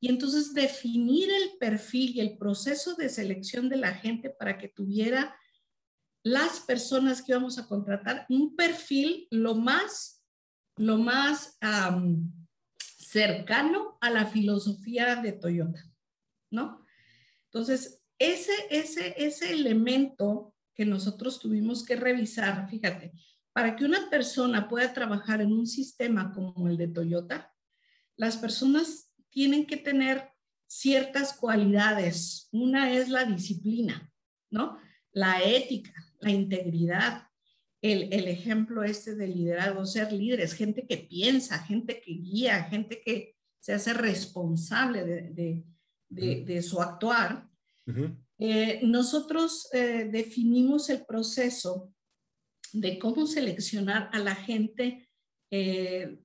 y 0.00 0.08
entonces 0.08 0.52
definir 0.52 1.30
el 1.30 1.56
perfil 1.58 2.16
y 2.16 2.20
el 2.20 2.36
proceso 2.36 2.94
de 2.94 3.08
selección 3.08 3.68
de 3.68 3.76
la 3.76 3.94
gente 3.94 4.30
para 4.30 4.58
que 4.58 4.68
tuviera 4.68 5.34
las 6.22 6.60
personas 6.60 7.22
que 7.22 7.32
íbamos 7.32 7.58
a 7.58 7.66
contratar 7.66 8.26
un 8.28 8.56
perfil 8.56 9.28
lo 9.30 9.54
más, 9.54 10.24
lo 10.76 10.98
más 10.98 11.58
cercano 12.98 13.98
a 14.00 14.10
la 14.10 14.26
filosofía 14.26 15.16
de 15.16 15.32
Toyota, 15.32 15.84
¿no? 16.50 16.84
Entonces, 17.46 18.02
ese, 18.18 18.52
ese, 18.70 19.14
ese 19.16 19.52
elemento 19.52 20.54
que 20.74 20.84
nosotros 20.84 21.38
tuvimos 21.38 21.84
que 21.84 21.96
revisar, 21.96 22.68
fíjate, 22.68 23.12
para 23.54 23.76
que 23.76 23.84
una 23.84 24.10
persona 24.10 24.68
pueda 24.68 24.92
trabajar 24.92 25.40
en 25.40 25.52
un 25.52 25.66
sistema 25.66 26.32
como 26.32 26.68
el 26.68 26.76
de 26.76 26.88
Toyota, 26.88 27.54
las 28.16 28.36
personas 28.36 29.14
tienen 29.30 29.64
que 29.64 29.76
tener 29.76 30.32
ciertas 30.66 31.34
cualidades. 31.34 32.48
Una 32.50 32.92
es 32.92 33.08
la 33.08 33.24
disciplina, 33.24 34.12
¿no? 34.50 34.76
La 35.12 35.40
ética, 35.40 35.94
la 36.18 36.32
integridad, 36.32 37.28
el, 37.80 38.12
el, 38.12 38.26
ejemplo 38.26 38.82
este 38.82 39.14
de 39.14 39.28
liderazgo, 39.28 39.86
ser 39.86 40.12
líderes, 40.12 40.54
gente 40.54 40.84
que 40.84 40.96
piensa, 40.96 41.60
gente 41.60 42.00
que 42.00 42.12
guía, 42.12 42.64
gente 42.64 43.00
que 43.04 43.36
se 43.60 43.72
hace 43.72 43.94
responsable 43.94 45.04
de, 45.04 45.64
de, 46.08 46.62
su 46.62 46.82
actuar, 46.82 47.48
eh, 48.38 48.80
nosotros 48.82 49.68
eh, 49.72 50.08
definimos 50.10 50.90
el 50.90 51.04
proceso 51.06 51.93
de 52.74 52.98
cómo 52.98 53.26
seleccionar 53.26 54.10
a 54.12 54.18
la 54.18 54.34
gente 54.34 55.08
eh, 55.50 56.18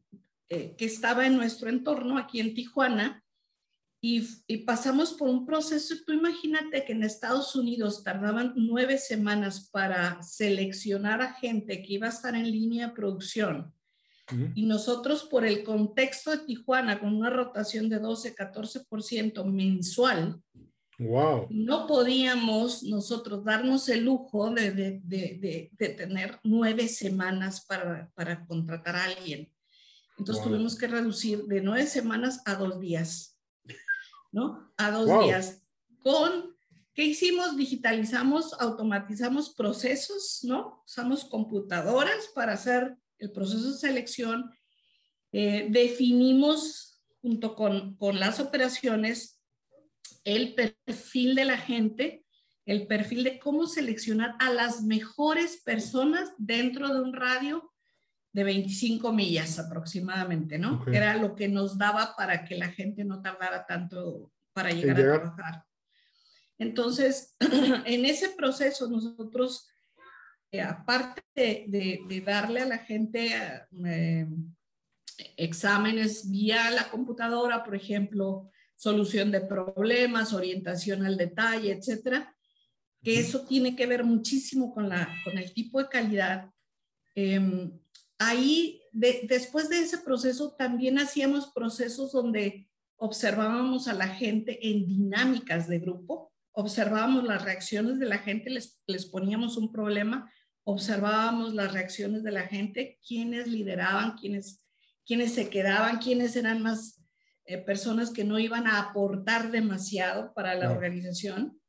que 0.49 0.85
estaba 0.85 1.25
en 1.25 1.37
nuestro 1.37 1.69
entorno 1.69 2.17
aquí 2.17 2.39
en 2.39 2.53
Tijuana 2.53 3.23
y, 4.01 4.27
y, 4.47 4.57
pasamos 4.57 5.13
por 5.13 5.29
un 5.29 5.45
proceso. 5.45 5.93
Tú 6.05 6.13
imagínate 6.13 6.85
que 6.85 6.93
en 6.93 7.03
Estados 7.03 7.55
Unidos 7.55 8.03
tardaban 8.03 8.53
nueve 8.55 8.97
semanas 8.97 9.69
para 9.71 10.21
seleccionar 10.23 11.21
a 11.21 11.33
gente 11.33 11.81
que 11.81 11.93
iba 11.93 12.07
a 12.07 12.11
estar 12.11 12.33
en 12.35 12.49
línea 12.49 12.87
de 12.87 12.93
producción 12.93 13.73
y 14.53 14.65
nosotros 14.65 15.23
por 15.23 15.45
el 15.45 15.63
contexto 15.63 16.31
de 16.31 16.39
Tijuana, 16.39 16.99
con 16.99 17.15
una 17.15 17.29
rotación 17.29 17.89
de 17.89 18.01
12-14% 18.01 19.43
mensual, 19.45 20.41
wow. 20.99 21.47
no 21.49 21.87
podíamos 21.87 22.83
nosotros 22.83 23.43
darnos 23.43 23.87
el 23.89 24.05
lujo 24.05 24.49
de, 24.51 24.71
de, 24.71 25.01
de, 25.03 25.69
de 25.71 25.89
tener 25.89 26.39
nueve 26.43 26.87
semanas 26.87 27.65
para, 27.65 28.11
para, 28.13 28.45
contratar 28.45 28.95
a 28.95 29.05
alguien. 29.05 29.51
Entonces 30.17 30.43
tuvimos 30.43 30.77
que 30.77 30.87
reducir 30.87 31.43
de 31.45 31.61
nueve 31.61 31.87
semanas 31.87 32.41
a 32.45 32.55
dos 32.55 32.79
días, 32.79 33.37
¿no? 34.31 34.71
A 34.77 34.91
dos 34.91 35.25
días. 35.25 35.63
Con, 35.99 36.55
¿qué 36.93 37.05
hicimos? 37.05 37.55
Digitalizamos, 37.55 38.53
automatizamos 38.59 39.53
procesos, 39.53 40.41
¿no? 40.43 40.83
Usamos 40.85 41.23
computadoras 41.23 42.27
para 42.35 42.53
hacer 42.53 42.97
el 43.19 43.31
proceso 43.31 43.71
de 43.71 43.77
selección, 43.77 44.51
eh, 45.31 45.67
definimos 45.69 47.01
junto 47.21 47.55
con, 47.55 47.95
con 47.95 48.19
las 48.19 48.39
operaciones 48.39 49.38
el 50.23 50.55
perfil 50.55 51.35
de 51.35 51.45
la 51.45 51.57
gente, 51.57 52.25
el 52.65 52.87
perfil 52.87 53.23
de 53.23 53.39
cómo 53.39 53.67
seleccionar 53.67 54.35
a 54.39 54.51
las 54.51 54.83
mejores 54.83 55.61
personas 55.63 56.31
dentro 56.37 56.93
de 56.93 57.01
un 57.01 57.13
radio 57.13 57.73
de 58.31 58.43
25 58.43 59.11
millas 59.11 59.57
aproximadamente, 59.57 60.59
¿no? 60.59 60.85
Era 60.91 61.17
lo 61.17 61.35
que 61.35 61.47
nos 61.47 61.77
daba 61.77 62.15
para 62.15 62.45
que 62.45 62.57
la 62.57 62.69
gente 62.69 63.03
no 63.03 63.21
tardara 63.21 63.65
tanto 63.65 64.31
para 64.53 64.71
llegar, 64.71 64.99
a 64.99 65.03
trabajar. 65.03 65.65
Entonces, 66.59 67.35
en 67.85 68.05
ese 68.05 68.29
proceso 68.29 68.87
nosotros, 68.87 69.67
eh, 70.51 70.61
aparte 70.61 71.23
de, 71.35 72.23
darle 72.25 72.61
a 72.61 72.65
la 72.65 72.77
gente 72.77 73.31
eh, 73.85 74.27
exámenes 75.37 76.29
vía 76.29 76.69
la 76.71 76.89
computadora, 76.89 77.63
por 77.63 77.75
ejemplo, 77.75 78.51
solución 78.79 79.29
de 79.29 79.41
problemas, 79.41 80.31
orientación 80.31 81.05
al 81.05 81.17
detalle, 81.17 81.73
etcétera, 81.73 82.33
que 83.03 83.19
eso 83.19 83.45
tiene 83.45 83.75
que 83.75 83.85
ver 83.85 84.05
muchísimo 84.05 84.73
con, 84.73 84.87
la, 84.87 85.13
con 85.25 85.37
el 85.37 85.53
tipo 85.53 85.79
de 85.79 85.89
calidad. 85.89 86.49
Em, 87.13 87.77
ahí, 88.17 88.81
después 88.93 89.67
de 89.67 89.79
ese 89.79 89.97
proceso, 89.97 90.55
también 90.57 90.97
hacíamos 90.97 91.51
procesos 91.53 92.13
donde 92.13 92.69
observábamos 92.95 93.89
a 93.89 93.93
la 93.93 94.07
gente 94.07 94.69
en 94.69 94.87
dinámicas 94.87 95.67
de 95.67 95.79
grupo, 95.79 96.31
observábamos 96.53 97.25
las 97.25 97.43
reacciones 97.43 97.99
de 97.99 98.05
la 98.05 98.19
gente, 98.19 98.49
les, 98.49 98.81
les 98.87 99.05
poníamos 99.07 99.57
un 99.57 99.73
problema, 99.73 100.31
observábamos 100.63 101.53
las 101.53 101.73
reacciones 101.73 102.23
de 102.23 102.31
la 102.31 102.43
gente, 102.43 102.97
quiénes 103.05 103.47
lideraban, 103.47 104.17
quiénes, 104.17 104.65
quiénes 105.05 105.33
se 105.33 105.49
quedaban, 105.49 105.97
quiénes 105.97 106.37
eran 106.37 106.63
más 106.63 106.98
eh, 107.49 107.57
personas 107.57 108.11
que 108.11 108.23
no 108.23 108.37
iban 108.37 108.67
a 108.67 108.79
aportar 108.79 109.49
demasiado 109.49 110.35
para 110.35 110.53
la 110.53 110.71
organización. 110.71 111.59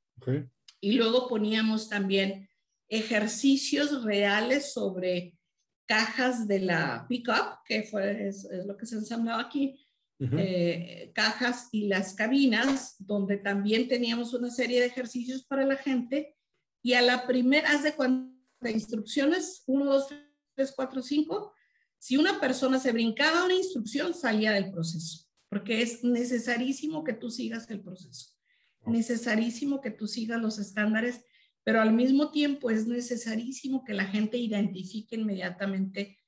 Y 0.79 0.93
luego 0.93 1.27
poníamos 1.27 1.89
también 1.89 2.51
ejercicios 2.87 4.05
reales 4.05 4.75
sobre 4.75 5.39
cajas 5.87 6.47
de 6.47 6.61
la 6.61 7.07
pickup, 7.09 7.65
que 7.65 7.85
fue, 7.85 8.29
es, 8.29 8.47
lo 8.67 8.77
que 8.77 8.85
se 8.85 8.97
ensamblaba 8.97 9.41
aquí, 9.41 9.83
eh, 10.21 11.11
cajas 11.15 11.71
y 11.73 11.89
las 11.89 12.13
cabinas, 12.13 12.97
donde 12.99 13.39
también 13.39 13.89
teníamos 13.89 14.35
una 14.35 14.51
serie 14.51 14.81
de 14.81 14.87
ejercicios 14.87 15.47
para 15.47 15.65
la 15.65 15.77
gente. 15.77 16.37
Y 16.83 16.93
a 16.93 17.01
la 17.01 17.27
primera, 17.27 17.71
haz 17.71 17.85
de 17.85 17.95
cuando 17.95 18.31
instrucciones, 18.63 19.63
1, 19.67 19.83
2, 19.83 20.09
3, 20.57 20.73
4, 20.77 21.03
5, 21.03 21.55
si 21.99 22.19
una 22.19 22.39
persona 22.39 22.79
se 22.79 22.93
brincaba 22.93 23.47
una 23.47 23.55
instrucción, 23.55 24.13
salía 24.13 24.53
del 24.53 24.71
proceso, 24.71 25.30
porque 25.51 25.83
es 25.83 26.03
necesarísimo 26.03 27.05
que 27.05 27.13
tú 27.13 27.31
sigas 27.31 27.69
el 27.69 27.83
proceso 27.83 28.41
necesarísimo 28.87 29.81
que 29.81 29.91
tú 29.91 30.07
sigas 30.07 30.41
los 30.41 30.59
estándares, 30.59 31.25
pero 31.63 31.81
al 31.81 31.93
mismo 31.93 32.31
tiempo 32.31 32.71
es 32.71 32.87
necesarísimo 32.87 33.85
que 33.85 33.95
la 33.95 34.05
gente 34.05 34.39
identifique 34.39 35.17
inmediatamente 35.17 36.19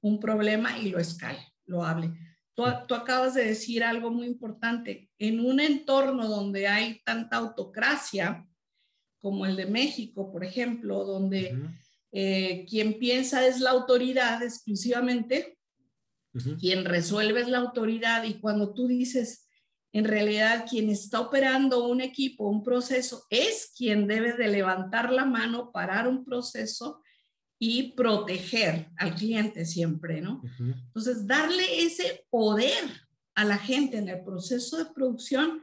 un 0.00 0.20
problema 0.20 0.78
y 0.78 0.90
lo 0.90 0.98
escale, 0.98 1.40
lo 1.64 1.84
hable. 1.84 2.12
Tú, 2.54 2.64
acabas 2.66 3.34
de 3.34 3.46
decir 3.46 3.82
algo 3.82 4.10
muy 4.10 4.26
importante. 4.26 5.10
En 5.18 5.40
un 5.40 5.58
entorno 5.58 6.28
donde 6.28 6.68
hay 6.68 7.00
tanta 7.02 7.36
autocracia, 7.36 8.46
como 9.18 9.46
el 9.46 9.56
de 9.56 9.66
México, 9.66 10.30
por 10.30 10.44
ejemplo, 10.44 11.04
donde 11.04 11.56
eh, 12.10 12.66
quien 12.68 12.98
piensa 12.98 13.46
es 13.46 13.60
la 13.60 13.70
autoridad 13.70 14.42
exclusivamente, 14.42 15.56
quien 16.58 16.84
resuelve 16.84 17.40
es 17.40 17.48
la 17.48 17.58
autoridad 17.58 18.24
y 18.24 18.40
cuando 18.40 18.72
tú 18.72 18.86
dices, 18.86 19.48
en 19.92 20.04
realidad 20.04 20.64
quien 20.68 20.88
está 20.88 21.20
operando 21.20 21.86
un 21.86 22.00
equipo, 22.00 22.48
un 22.48 22.62
proceso, 22.62 23.26
es 23.28 23.72
quien 23.76 24.06
debe 24.06 24.32
de 24.32 24.48
levantar 24.48 25.12
la 25.12 25.26
mano, 25.26 25.70
parar 25.70 26.08
un 26.08 26.24
proceso 26.24 27.02
y 27.58 27.92
proteger 27.92 28.88
al 28.96 29.14
cliente 29.14 29.66
siempre, 29.66 30.20
¿no? 30.20 30.42
Entonces, 30.58 31.26
darle 31.26 31.84
ese 31.84 32.26
poder 32.30 32.82
a 33.34 33.44
la 33.44 33.58
gente 33.58 33.98
en 33.98 34.08
el 34.08 34.24
proceso 34.24 34.78
de 34.78 34.86
producción, 34.86 35.62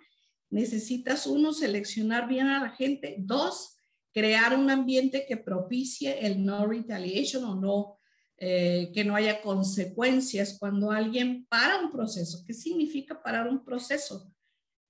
necesitas 0.49 1.27
uno, 1.27 1.51
seleccionar 1.51 2.27
bien 2.27 2.47
a 2.47 2.61
la 2.61 2.69
gente, 2.69 3.15
dos, 3.19 3.75
crear 4.13 4.57
un 4.57 4.69
ambiente 4.69 5.25
que 5.27 5.37
propicie 5.37 6.25
el 6.25 6.43
no 6.45 6.65
retaliation 6.65 7.43
o 7.43 7.55
no 7.55 7.98
eh, 8.41 8.91
que 8.93 9.03
no 9.03 9.15
haya 9.15 9.41
consecuencias 9.41 10.57
cuando 10.57 10.91
alguien 10.91 11.45
para 11.49 11.79
un 11.79 11.91
proceso. 11.91 12.43
¿Qué 12.47 12.53
significa 12.53 13.21
parar 13.21 13.49
un 13.49 13.65
proceso? 13.65 14.33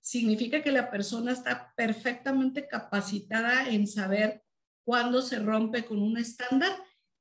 Significa 0.02 0.62
que 0.62 0.72
la 0.72 0.92
persona 0.92 1.32
está 1.32 1.74
perfectamente 1.76 2.68
capacitada 2.68 3.68
en 3.70 3.88
saber 3.88 4.44
cuándo 4.84 5.24
se 5.24 5.40
rompe 5.40 5.84
con 5.84 6.00
un 6.00 6.18
estándar, 6.18 6.72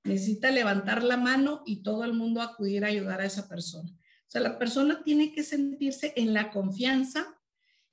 necesita 0.04 0.50
levantar 0.50 1.02
la 1.02 1.16
mano 1.16 1.62
y 1.64 1.82
todo 1.82 2.04
el 2.04 2.12
mundo 2.12 2.42
acudir 2.42 2.84
a 2.84 2.88
ayudar 2.88 3.22
a 3.22 3.26
esa 3.26 3.48
persona. 3.48 3.90
O 3.90 4.30
sea, 4.30 4.42
la 4.42 4.58
persona 4.58 5.02
tiene 5.02 5.32
que 5.32 5.42
sentirse 5.42 6.12
en 6.16 6.34
la 6.34 6.50
confianza 6.50 7.38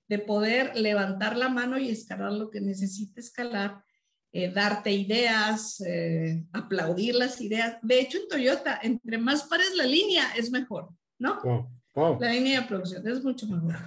de 0.10 0.20
poder 0.20 0.76
levantar 0.76 1.38
la 1.38 1.48
mano 1.48 1.78
y 1.78 1.90
escalar 1.90 2.34
lo 2.34 2.52
que 2.52 2.60
necesite 2.60 3.22
escalar 3.22 3.84
eh, 4.38 4.52
darte 4.52 4.92
ideas, 4.92 5.80
eh, 5.80 6.44
aplaudir 6.52 7.16
las 7.16 7.40
ideas. 7.40 7.78
De 7.82 8.02
hecho, 8.02 8.18
en 8.18 8.28
Toyota, 8.28 8.78
entre 8.84 9.18
más 9.18 9.44
pares 9.44 9.74
la 9.76 9.86
línea, 9.86 10.36
es 10.36 10.52
mejor, 10.52 10.90
¿no? 11.18 11.40
La 12.20 12.34
línea 12.34 12.60
de 12.60 12.68
producción 12.68 13.08
es 13.08 13.24
mucho 13.24 13.48
mejor. 13.48 13.78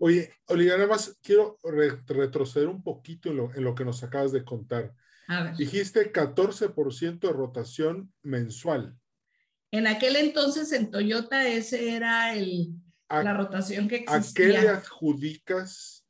Oye, 0.00 0.32
Olivia, 0.48 0.76
nada 0.76 0.88
más 0.88 1.16
quiero 1.22 1.60
retroceder 2.08 2.66
un 2.66 2.82
poquito 2.82 3.28
en 3.28 3.36
lo, 3.36 3.54
en 3.54 3.62
lo, 3.62 3.76
que 3.76 3.84
nos 3.84 4.02
acabas 4.02 4.32
de 4.32 4.44
contar. 4.44 4.92
A 5.28 5.44
ver. 5.44 5.56
Dijiste 5.56 6.12
14% 6.12 7.20
de 7.20 7.32
rotación 7.32 8.12
mensual. 8.24 8.98
En 9.70 9.86
aquel 9.86 10.16
entonces 10.16 10.72
en 10.72 10.90
Toyota 10.90 11.46
ese 11.46 11.94
era 11.94 12.34
el, 12.34 12.74
la 13.08 13.32
rotación 13.32 13.86
que 13.86 13.98
existía. 13.98 14.18
¿A 14.18 14.34
qué 14.34 14.48
le 14.48 14.68
adjudicas 14.70 16.04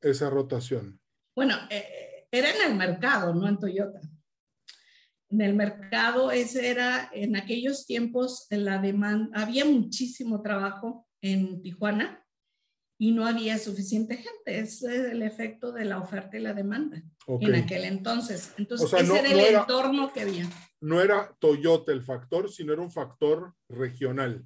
esa 0.00 0.28
rotación? 0.28 1.00
Bueno, 1.36 1.54
eh, 1.70 2.09
era 2.30 2.50
en 2.50 2.70
el 2.70 2.76
mercado, 2.76 3.34
no 3.34 3.48
en 3.48 3.58
Toyota. 3.58 4.00
En 5.30 5.40
el 5.40 5.54
mercado, 5.54 6.32
ese 6.32 6.68
era, 6.68 7.08
en 7.12 7.36
aquellos 7.36 7.86
tiempos, 7.86 8.46
la 8.50 8.78
demanda, 8.78 9.40
había 9.40 9.64
muchísimo 9.64 10.42
trabajo 10.42 11.06
en 11.20 11.62
Tijuana 11.62 12.26
y 12.98 13.12
no 13.12 13.26
había 13.26 13.58
suficiente 13.58 14.16
gente. 14.16 14.58
Es 14.58 14.82
el 14.82 15.22
efecto 15.22 15.72
de 15.72 15.84
la 15.84 15.98
oferta 15.98 16.36
y 16.36 16.40
la 16.40 16.52
demanda 16.52 17.02
en 17.26 17.54
aquel 17.54 17.84
entonces. 17.84 18.52
Entonces, 18.58 18.92
ese 18.92 19.18
era 19.18 19.30
el 19.30 19.54
entorno 19.54 20.12
que 20.12 20.20
había. 20.22 20.50
No 20.80 21.00
era 21.00 21.34
Toyota 21.38 21.92
el 21.92 22.02
factor, 22.02 22.50
sino 22.50 22.72
era 22.72 22.82
un 22.82 22.90
factor 22.90 23.54
regional. 23.68 24.44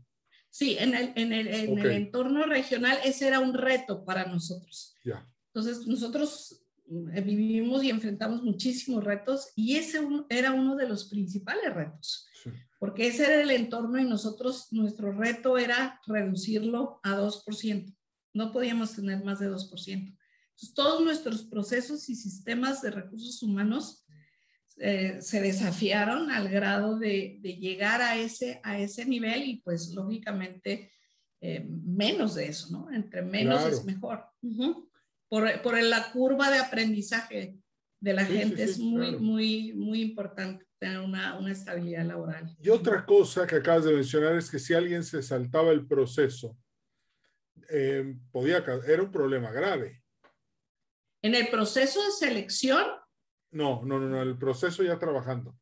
Sí, 0.51 0.77
en 0.79 0.95
el, 0.95 1.13
en 1.17 1.33
el, 1.33 1.49
en 1.49 1.79
el 1.79 1.91
entorno 1.91 2.45
regional 2.47 2.99
ese 3.05 3.27
era 3.27 3.41
un 3.41 3.55
reto 3.55 4.05
para 4.05 4.27
nosotros. 4.27 4.95
Ya. 5.05 5.29
Entonces, 5.53 5.87
nosotros 5.87 6.53
eh, 6.53 6.64
vivimos 6.87 7.83
y 7.83 7.91
enfrentamos 7.91 8.43
muchísimos 8.43 9.03
retos 9.03 9.53
y 9.57 9.77
ese 9.77 10.01
era 10.29 10.53
uno 10.53 10.77
de 10.77 10.89
los 10.89 11.09
principales 11.09 11.75
retos, 11.75 12.27
porque 12.79 13.07
ese 13.07 13.25
era 13.25 13.43
el 13.43 13.51
entorno 13.51 13.99
y 13.99 14.05
nosotros, 14.05 14.69
nuestro 14.71 15.13
reto 15.13 15.57
era 15.57 16.01
reducirlo 16.07 17.01
a 17.03 17.17
2%. 17.17 17.97
No 18.35 18.53
podíamos 18.53 18.95
tener 18.95 19.25
más 19.25 19.39
de 19.39 19.51
2%. 19.51 20.17
Entonces, 20.55 20.75
todos 20.75 21.03
nuestros 21.03 21.45
procesos 21.45 22.09
y 22.09 22.15
sistemas 22.15 22.83
de 22.83 22.91
recursos 22.91 23.43
humanos 23.43 24.05
eh, 24.77 25.19
se 25.21 25.41
desafiaron 25.41 26.31
al 26.31 26.49
grado 26.49 26.99
de, 26.99 27.41
llegar 27.43 28.03
a 28.03 28.17
ese, 28.17 28.61
a 28.65 28.79
ese 28.79 29.05
nivel 29.05 29.45
y 29.45 29.57
pues 29.63 29.91
lógicamente 29.95 30.93
eh, 31.41 31.65
menos 31.69 32.35
de 32.35 32.47
eso, 32.47 32.71
¿no? 32.71 32.93
Entre 32.93 33.23
menos 33.23 33.65
es 33.67 33.85
mejor 33.85 34.25
por, 35.35 35.63
por, 35.63 35.83
la 35.83 36.13
curva 36.13 36.49
de 36.49 36.59
aprendizaje 36.59 37.59
de 38.01 38.13
la 38.13 38.25
gente. 38.25 38.63
es 38.63 38.79
muy, 38.79 39.17
muy, 39.17 39.73
muy 39.73 40.01
importante 40.01 40.65
tener 40.79 41.01
una, 41.01 41.37
una, 41.37 41.51
estabilidad 41.51 42.05
laboral. 42.05 42.57
Y 42.61 42.69
otra 42.69 43.05
cosa 43.05 43.45
que 43.45 43.57
acabas 43.57 43.85
de 43.85 43.95
mencionar 43.95 44.37
es 44.37 44.49
que 44.49 44.61
si 44.61 44.75
alguien 44.75 45.03
se 45.03 45.25
saltaba 45.25 45.73
el 45.73 45.89
proceso, 45.89 46.57
eh, 47.69 48.15
podía, 48.31 48.59
era 48.87 49.03
un 49.03 49.11
problema 49.11 49.51
grave. 49.51 50.05
¿En 51.21 51.35
el 51.35 51.49
proceso 51.49 52.05
de 52.05 52.13
selección? 52.13 52.85
No, 53.51 53.83
no, 53.85 53.99
no, 53.99 54.09
no, 54.09 54.23
el 54.23 54.39
proceso 54.39 54.85
ya 54.85 55.01
trabajando. 55.01 55.59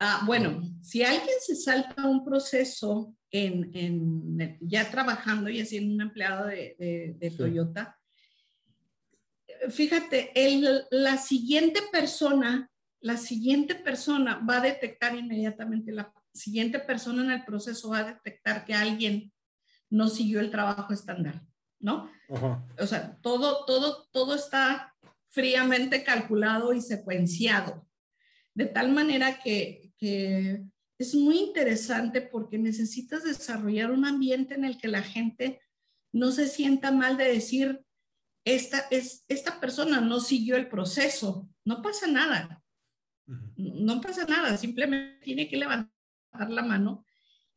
Ah, 0.00 0.24
bueno, 0.26 0.62
si 0.82 1.04
alguien 1.04 1.36
se 1.40 1.54
salta 1.54 2.08
un 2.08 2.24
proceso 2.24 3.14
en, 3.30 3.70
en, 3.72 4.58
ya 4.62 4.90
trabajando 4.90 5.48
y 5.48 5.64
siendo 5.64 5.94
un 5.94 6.00
empleado 6.00 6.46
de, 6.46 7.14
de, 7.18 7.30
Toyota, 7.30 7.96
fíjate, 9.70 10.32
la 10.90 11.16
siguiente 11.18 11.80
persona, 11.90 12.70
la 13.00 13.16
siguiente 13.16 13.74
persona 13.74 14.44
va 14.48 14.58
a 14.58 14.62
detectar 14.62 15.14
inmediatamente, 15.14 15.92
la 15.92 16.12
siguiente 16.32 16.78
persona 16.78 17.24
en 17.24 17.30
el 17.30 17.44
proceso 17.44 17.90
va 17.90 17.98
a 17.98 18.12
detectar 18.14 18.64
que 18.64 18.74
alguien 18.74 19.32
no 19.90 20.08
siguió 20.08 20.40
el 20.40 20.50
trabajo 20.50 20.92
estándar, 20.92 21.42
¿no? 21.78 22.10
O 22.78 22.86
sea, 22.86 23.16
todo, 23.22 23.64
todo, 23.64 24.08
todo 24.12 24.34
está 24.34 24.94
fríamente 25.28 26.02
calculado 26.02 26.72
y 26.72 26.80
secuenciado, 26.80 27.86
de 28.54 28.66
tal 28.66 28.92
manera 28.92 29.38
que, 29.38 29.92
que 29.98 30.64
es 30.98 31.14
muy 31.14 31.38
interesante 31.38 32.22
porque 32.22 32.58
necesitas 32.58 33.24
desarrollar 33.24 33.90
un 33.90 34.06
ambiente 34.06 34.54
en 34.54 34.64
el 34.64 34.78
que 34.78 34.88
la 34.88 35.02
gente 35.02 35.60
no 36.12 36.32
se 36.32 36.48
sienta 36.48 36.90
mal 36.90 37.16
de 37.16 37.24
decir, 37.24 37.85
esta, 38.46 38.86
es, 38.92 39.24
esta 39.26 39.60
persona 39.60 40.00
no 40.00 40.20
siguió 40.20 40.56
el 40.56 40.68
proceso, 40.68 41.50
no 41.64 41.82
pasa 41.82 42.06
nada. 42.06 42.62
No 43.56 44.00
pasa 44.00 44.24
nada, 44.24 44.56
simplemente 44.56 45.18
tiene 45.20 45.48
que 45.48 45.56
levantar 45.56 45.90
la 46.48 46.62
mano 46.62 47.04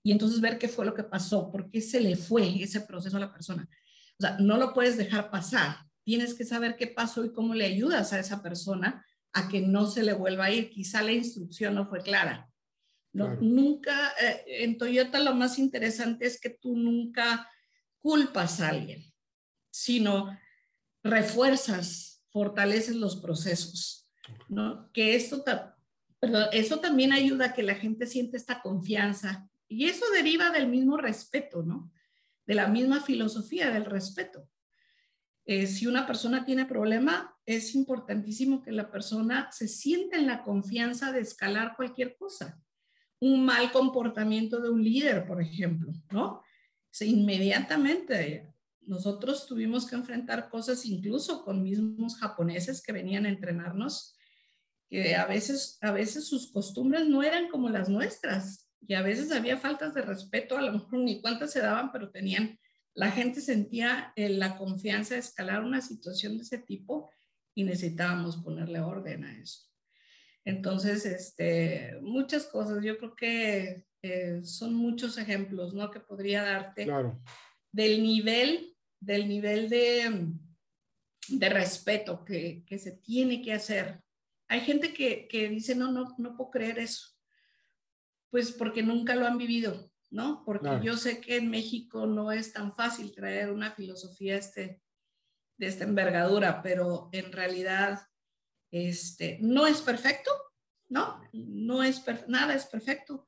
y 0.01 0.11
entonces 0.11 0.41
ver 0.41 0.57
qué 0.57 0.67
fue 0.67 0.87
lo 0.87 0.95
que 0.95 1.03
pasó, 1.03 1.51
por 1.51 1.69
qué 1.69 1.79
se 1.79 2.01
le 2.01 2.15
fue 2.15 2.63
ese 2.63 2.81
proceso 2.81 3.17
a 3.17 3.19
la 3.19 3.31
persona. 3.31 3.69
O 4.17 4.21
sea, 4.21 4.37
no 4.39 4.57
lo 4.57 4.73
puedes 4.73 4.97
dejar 4.97 5.29
pasar. 5.29 5.77
Tienes 6.03 6.33
que 6.33 6.43
saber 6.43 6.75
qué 6.75 6.87
pasó 6.87 7.23
y 7.23 7.33
cómo 7.33 7.53
le 7.53 7.65
ayudas 7.65 8.11
a 8.11 8.19
esa 8.19 8.41
persona 8.41 9.05
a 9.31 9.47
que 9.47 9.61
no 9.61 9.85
se 9.85 10.01
le 10.01 10.13
vuelva 10.13 10.45
a 10.45 10.51
ir. 10.51 10.71
Quizá 10.71 11.03
la 11.03 11.11
instrucción 11.11 11.75
no 11.75 11.87
fue 11.87 12.01
clara. 12.01 12.49
No, 13.13 13.35
Nunca, 13.35 14.11
eh, 14.19 14.43
en 14.63 14.79
Toyota 14.79 15.19
lo 15.19 15.35
más 15.35 15.59
interesante 15.59 16.25
es 16.25 16.41
que 16.41 16.49
tú 16.49 16.75
nunca 16.75 17.47
culpas 18.01 18.59
a 18.59 18.69
alguien, 18.69 19.03
sino 19.69 20.35
refuerzas, 21.03 22.23
fortaleces 22.29 22.95
los 22.95 23.17
procesos, 23.17 24.09
¿no? 24.47 24.91
Que 24.93 25.15
esto, 25.15 25.43
eso 26.51 26.79
también 26.79 27.13
ayuda 27.13 27.47
a 27.47 27.53
que 27.53 27.63
la 27.63 27.75
gente 27.75 28.05
siente 28.05 28.37
esta 28.37 28.61
confianza 28.61 29.49
y 29.67 29.85
eso 29.85 30.05
deriva 30.13 30.49
del 30.49 30.67
mismo 30.67 30.97
respeto, 30.97 31.63
¿no? 31.63 31.91
De 32.45 32.55
la 32.55 32.67
misma 32.67 33.01
filosofía 33.01 33.69
del 33.69 33.85
respeto. 33.85 34.49
Eh, 35.45 35.67
si 35.67 35.87
una 35.87 36.05
persona 36.05 36.45
tiene 36.45 36.65
problema, 36.65 37.35
es 37.45 37.73
importantísimo 37.73 38.61
que 38.61 38.71
la 38.71 38.91
persona 38.91 39.49
se 39.51 39.67
sienta 39.67 40.17
en 40.17 40.27
la 40.27 40.43
confianza 40.43 41.11
de 41.11 41.21
escalar 41.21 41.75
cualquier 41.75 42.17
cosa. 42.17 42.61
Un 43.19 43.45
mal 43.45 43.71
comportamiento 43.71 44.61
de 44.61 44.69
un 44.69 44.83
líder, 44.83 45.25
por 45.25 45.41
ejemplo, 45.41 45.91
¿no? 46.11 46.43
Se 46.91 47.05
inmediatamente 47.05 48.48
nosotros 48.89 49.45
tuvimos 49.45 49.85
que 49.85 49.95
enfrentar 49.95 50.49
cosas 50.49 50.83
incluso 50.83 51.43
con 51.43 51.61
mismos 51.61 52.17
japoneses 52.17 52.81
que 52.81 52.91
venían 52.91 53.27
a 53.27 53.29
entrenarnos, 53.29 54.17
que 54.89 55.15
a 55.15 55.27
veces, 55.27 55.77
a 55.81 55.91
veces 55.91 56.27
sus 56.27 56.51
costumbres 56.51 57.07
no 57.07 57.21
eran 57.21 57.49
como 57.49 57.69
las 57.69 57.87
nuestras 57.87 58.67
y 58.81 58.95
a 58.95 59.03
veces 59.03 59.31
había 59.31 59.57
faltas 59.57 59.93
de 59.93 60.01
respeto, 60.01 60.57
a 60.57 60.61
lo 60.63 60.71
mejor 60.73 60.99
ni 60.99 61.21
cuántas 61.21 61.51
se 61.51 61.59
daban, 61.59 61.91
pero 61.91 62.09
tenían, 62.09 62.57
la 62.95 63.11
gente 63.11 63.41
sentía 63.41 64.11
eh, 64.15 64.29
la 64.29 64.57
confianza 64.57 65.13
de 65.13 65.19
escalar 65.19 65.63
una 65.63 65.81
situación 65.81 66.37
de 66.37 66.43
ese 66.43 66.57
tipo 66.57 67.11
y 67.53 67.65
necesitábamos 67.65 68.37
ponerle 68.37 68.79
orden 68.79 69.23
a 69.23 69.39
eso. 69.39 69.69
Entonces, 70.45 71.05
este, 71.05 71.99
muchas 72.01 72.47
cosas, 72.47 72.83
yo 72.83 72.97
creo 72.97 73.15
que 73.15 73.85
eh, 74.01 74.41
son 74.43 74.73
muchos 74.73 75.19
ejemplos, 75.19 75.75
¿no? 75.75 75.91
Que 75.91 75.99
podría 75.99 76.41
darte 76.41 76.85
claro. 76.85 77.21
del 77.71 78.01
nivel 78.01 78.75
del 78.99 79.27
nivel 79.27 79.69
de, 79.69 80.33
de 81.27 81.49
respeto 81.49 82.23
que, 82.25 82.63
que, 82.65 82.77
se 82.77 82.91
tiene 82.91 83.41
que 83.41 83.53
hacer. 83.53 84.01
Hay 84.47 84.61
gente 84.61 84.93
que, 84.93 85.27
que 85.27 85.49
dice, 85.49 85.75
no, 85.75 85.91
no, 85.91 86.15
no 86.17 86.35
puedo 86.35 86.51
creer 86.51 86.79
eso. 86.79 87.07
Pues 88.29 88.51
porque 88.51 88.83
nunca 88.83 89.15
lo 89.15 89.25
han 89.25 89.37
vivido, 89.37 89.91
¿no? 90.09 90.43
Porque 90.45 90.79
yo 90.83 90.97
sé 90.97 91.19
que 91.19 91.37
en 91.37 91.49
México 91.49 92.05
no 92.05 92.31
es 92.31 92.53
tan 92.53 92.73
fácil 92.73 93.13
traer 93.13 93.51
una 93.51 93.71
filosofía 93.71 94.37
este, 94.37 94.81
de 95.57 95.67
esta 95.67 95.83
envergadura, 95.83 96.61
pero 96.61 97.09
en 97.11 97.31
realidad 97.31 97.99
este, 98.71 99.39
no 99.41 99.67
es 99.67 99.81
perfecto, 99.81 100.31
¿no? 100.89 101.21
No 101.33 101.83
es, 101.83 102.03
nada 102.27 102.53
es 102.53 102.65
perfecto, 102.65 103.27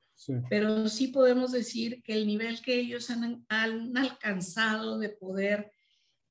pero 0.50 0.88
sí 0.88 1.08
podemos 1.08 1.52
decir 1.52 2.02
que 2.04 2.14
el 2.14 2.28
nivel 2.28 2.62
que 2.62 2.80
ellos 2.80 3.10
han, 3.10 3.46
alcanzado 3.50 5.00
de 5.00 5.10
poder 5.10 5.72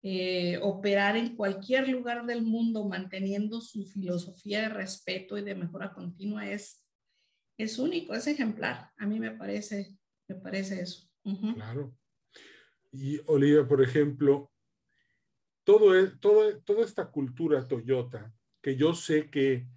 eh, 0.03 0.59
operar 0.63 1.17
en 1.17 1.37
cualquier 1.37 1.89
lugar 1.89 2.27
del 2.27 2.43
mundo 2.43 2.89
manteniendo 2.89 3.61
su 3.61 3.87
filosofía 3.87 4.63
de 4.63 4.69
respeto 4.71 5.37
y 5.37 5.43
de 5.43 5.55
mejora 5.55 5.93
continua 5.93 6.49
es, 6.49 6.85
es 7.59 7.79
único, 7.79 8.15
es 8.15 8.27
ejemplar. 8.27 8.91
A 8.97 9.07
mí 9.07 9.19
me 9.19 9.33
parece, 9.33 9.97
me 10.29 10.37
parece 10.37 10.81
eso. 10.81 11.09
Claro. 11.55 11.95
Y 12.93 13.21
Olivia, 13.27 13.67
por 13.67 13.83
ejemplo, 13.83 14.51
todo, 15.65 15.97
e, 15.99 16.09
todo, 16.19 16.61
toda 16.63 16.85
esta 16.85 17.11
cultura 17.11 17.67
Toyota, 17.67 18.33
que 18.63 18.77
yo 18.77 18.95
sé 18.95 19.31
que 19.31 19.69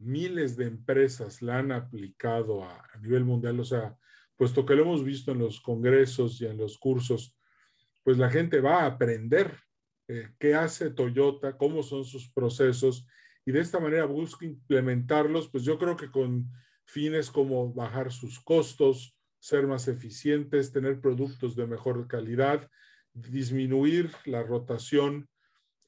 miles 0.00 0.56
de 0.56 0.66
empresas 0.66 1.42
la 1.42 1.58
han 1.58 1.72
aplicado 1.72 2.64
a, 2.64 2.82
nivel 3.00 3.24
mundial, 3.24 3.60
o 3.60 3.64
sea, 3.64 3.96
puesto 4.36 4.64
que 4.64 4.74
lo 4.74 4.82
hemos 4.82 5.04
visto 5.04 5.32
en 5.32 5.38
los 5.38 5.60
congresos 5.60 6.40
y 6.40 6.46
en 6.46 6.56
los 6.56 6.78
cursos, 6.78 7.36
pues 8.02 8.16
la 8.18 8.30
gente 8.30 8.60
va 8.60 8.82
a 8.82 8.86
aprender 8.86 9.54
eh, 10.08 10.30
qué 10.38 10.54
hace 10.54 10.90
Toyota, 10.90 11.56
cómo 11.56 11.82
son 11.82 12.04
sus 12.04 12.30
procesos 12.32 13.06
y 13.44 13.52
de 13.52 13.60
esta 13.60 13.78
manera 13.78 14.06
busca 14.06 14.44
implementarlos, 14.44 15.48
pues 15.50 15.64
yo 15.64 15.78
creo 15.78 15.96
que 15.96 16.10
con 16.10 16.50
fines 16.84 17.30
como 17.30 17.72
bajar 17.72 18.10
sus 18.10 18.40
costos, 18.40 19.16
ser 19.38 19.66
más 19.66 19.88
eficientes, 19.88 20.72
tener 20.72 21.00
productos 21.00 21.56
de 21.56 21.66
mejor 21.66 22.08
calidad, 22.08 22.68
disminuir 23.12 24.10
la 24.24 24.42
rotación 24.42 25.28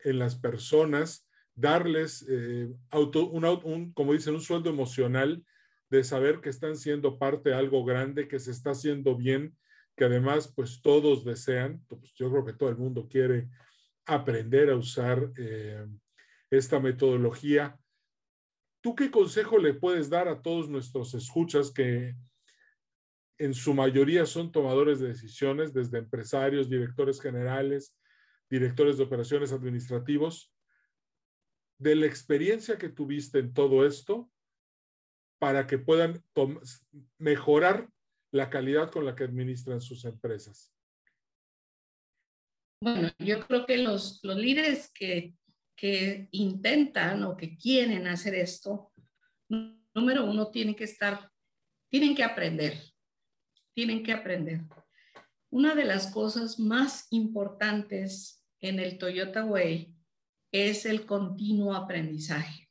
en 0.04 0.18
las 0.18 0.36
personas 0.36 1.26
darles 1.54 2.24
eh, 2.28 2.68
auto, 2.90 3.26
un, 3.28 3.92
como 3.92 4.12
dicen, 4.12 4.34
un 4.34 4.40
sueldo 4.40 4.70
emocional 4.70 5.44
de 5.90 6.04
saber 6.04 6.40
que 6.40 6.48
están 6.48 6.76
siendo 6.76 7.18
parte 7.18 7.50
de 7.50 7.56
algo 7.56 7.84
grande, 7.84 8.28
que 8.28 8.38
se 8.38 8.50
está 8.50 8.70
haciendo 8.70 9.16
bien, 9.16 9.56
que 9.96 10.04
además 10.04 10.52
pues 10.54 10.80
todos 10.80 11.24
desean, 11.24 11.84
pues, 11.88 12.14
yo 12.14 12.30
creo 12.30 12.44
que 12.44 12.54
todo 12.54 12.70
el 12.70 12.78
mundo 12.78 13.08
quiere 13.08 13.48
aprender 14.06 14.70
a 14.70 14.76
usar 14.76 15.30
eh, 15.36 15.86
esta 16.50 16.80
metodología. 16.80 17.78
¿Tú 18.80 18.94
qué 18.94 19.10
consejo 19.10 19.58
le 19.58 19.74
puedes 19.74 20.08
dar 20.08 20.28
a 20.28 20.40
todos 20.40 20.68
nuestros 20.68 21.14
escuchas 21.14 21.70
que 21.70 22.14
en 23.38 23.54
su 23.54 23.74
mayoría 23.74 24.24
son 24.24 24.52
tomadores 24.52 25.00
de 25.00 25.08
decisiones, 25.08 25.72
desde 25.72 25.98
empresarios, 25.98 26.68
directores 26.68 27.20
generales, 27.20 27.96
directores 28.48 28.98
de 28.98 29.04
operaciones 29.04 29.52
administrativos, 29.52 30.51
de 31.82 31.96
la 31.96 32.06
experiencia 32.06 32.78
que 32.78 32.88
tuviste 32.88 33.40
en 33.40 33.52
todo 33.52 33.84
esto 33.84 34.30
para 35.40 35.66
que 35.66 35.78
puedan 35.78 36.22
mejorar 37.18 37.88
la 38.30 38.48
calidad 38.48 38.90
con 38.90 39.04
la 39.04 39.16
que 39.16 39.24
administran 39.24 39.80
sus 39.80 40.04
empresas? 40.04 40.72
Bueno, 42.80 43.10
yo 43.18 43.46
creo 43.46 43.66
que 43.66 43.78
los, 43.78 44.20
los 44.22 44.36
líderes 44.36 44.90
que, 44.92 45.34
que 45.76 46.28
intentan 46.30 47.24
o 47.24 47.36
que 47.36 47.56
quieren 47.56 48.06
hacer 48.06 48.36
esto, 48.36 48.92
número 49.48 50.24
uno, 50.24 50.50
tienen 50.50 50.76
que 50.76 50.84
estar, 50.84 51.30
tienen 51.90 52.14
que 52.14 52.22
aprender, 52.22 52.80
tienen 53.74 54.04
que 54.04 54.12
aprender. 54.12 54.62
Una 55.50 55.74
de 55.74 55.84
las 55.84 56.12
cosas 56.12 56.58
más 56.58 57.06
importantes 57.10 58.44
en 58.60 58.78
el 58.78 58.98
Toyota 58.98 59.44
Way 59.44 59.94
es 60.52 60.84
el 60.84 61.06
continuo 61.06 61.74
aprendizaje. 61.74 62.68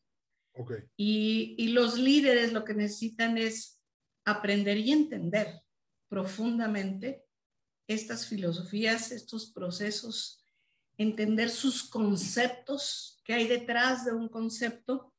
Y, 0.95 1.69
los 1.69 1.97
líderes 1.97 2.53
lo 2.53 2.63
que 2.63 2.75
necesitan 2.75 3.37
es 3.37 3.81
aprender 4.25 4.77
y 4.77 4.91
entender 4.91 5.61
profundamente 6.07 7.23
estas 7.87 8.27
filosofías, 8.27 9.11
estos 9.11 9.51
procesos, 9.51 10.43
entender 10.97 11.49
sus 11.49 11.89
conceptos, 11.89 13.19
que 13.23 13.33
hay 13.33 13.47
detrás 13.47 14.05
de 14.05 14.13
un 14.13 14.29
concepto, 14.29 15.13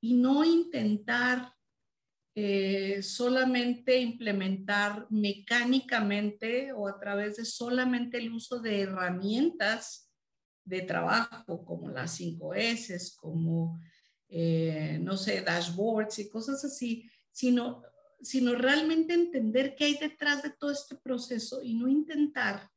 y 0.00 0.14
no 0.14 0.44
intentar 0.44 1.54
eh, 2.34 3.02
solamente 3.02 3.98
implementar 4.00 5.06
mecánicamente 5.10 6.72
o 6.72 6.88
a 6.88 6.98
través 6.98 7.36
de 7.36 7.44
solamente 7.44 8.18
el 8.18 8.32
uso 8.32 8.58
de 8.60 8.80
herramientas 8.80 10.11
de 10.64 10.82
trabajo 10.82 11.64
como 11.64 11.88
las 11.88 12.18
5S, 12.20 13.16
como, 13.16 13.80
eh, 14.28 14.98
no 15.00 15.16
sé, 15.16 15.40
dashboards 15.42 16.18
y 16.20 16.28
cosas 16.28 16.64
así, 16.64 17.10
sino, 17.30 17.82
sino 18.20 18.54
realmente 18.54 19.14
entender 19.14 19.74
qué 19.74 19.84
hay 19.84 19.98
detrás 19.98 20.42
de 20.42 20.50
todo 20.50 20.70
este 20.70 20.96
proceso 20.96 21.62
y 21.62 21.74
no 21.74 21.88
intentar, 21.88 22.70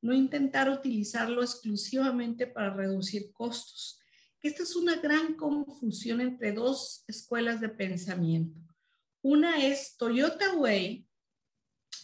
no 0.00 0.12
intentar 0.12 0.68
utilizarlo 0.68 1.42
exclusivamente 1.42 2.46
para 2.46 2.74
reducir 2.74 3.30
costos. 3.32 4.00
Esta 4.42 4.64
es 4.64 4.74
una 4.74 4.96
gran 4.96 5.34
confusión 5.34 6.20
entre 6.20 6.52
dos 6.52 7.04
escuelas 7.06 7.60
de 7.60 7.68
pensamiento. 7.68 8.58
Una 9.22 9.64
es 9.64 9.96
Toyota 9.96 10.54
Way, 10.56 11.06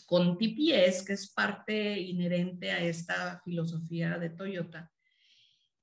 con 0.06 0.38
TPS, 0.38 1.04
que 1.04 1.12
es 1.14 1.32
parte 1.32 2.00
inherente 2.00 2.70
a 2.70 2.78
esta 2.78 3.42
filosofía 3.44 4.18
de 4.18 4.30
Toyota, 4.30 4.90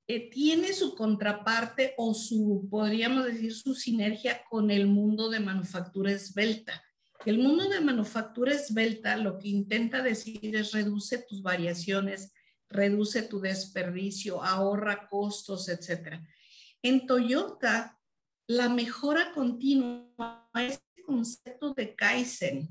tiene 0.07 0.73
su 0.73 0.95
contraparte 0.95 1.95
o 1.97 2.13
su, 2.13 2.67
podríamos 2.69 3.25
decir, 3.25 3.53
su 3.53 3.73
sinergia 3.73 4.43
con 4.49 4.69
el 4.69 4.87
mundo 4.87 5.29
de 5.29 5.39
manufactura 5.39 6.11
esbelta. 6.11 6.83
El 7.25 7.39
mundo 7.39 7.67
de 7.67 7.81
manufactura 7.81 8.53
esbelta 8.53 9.17
lo 9.17 9.39
que 9.39 9.47
intenta 9.47 10.03
decir 10.03 10.55
es 10.55 10.73
reduce 10.73 11.25
tus 11.27 11.41
variaciones, 11.41 12.33
reduce 12.69 13.23
tu 13.23 13.39
desperdicio, 13.39 14.43
ahorra 14.43 15.07
costos, 15.07 15.69
etc. 15.69 16.19
En 16.83 17.07
Toyota, 17.07 17.99
la 18.45 18.69
mejora 18.69 19.31
continua 19.33 20.47
es 20.53 20.79
el 20.97 21.03
concepto 21.03 21.73
de 21.73 21.95
Kaizen, 21.95 22.69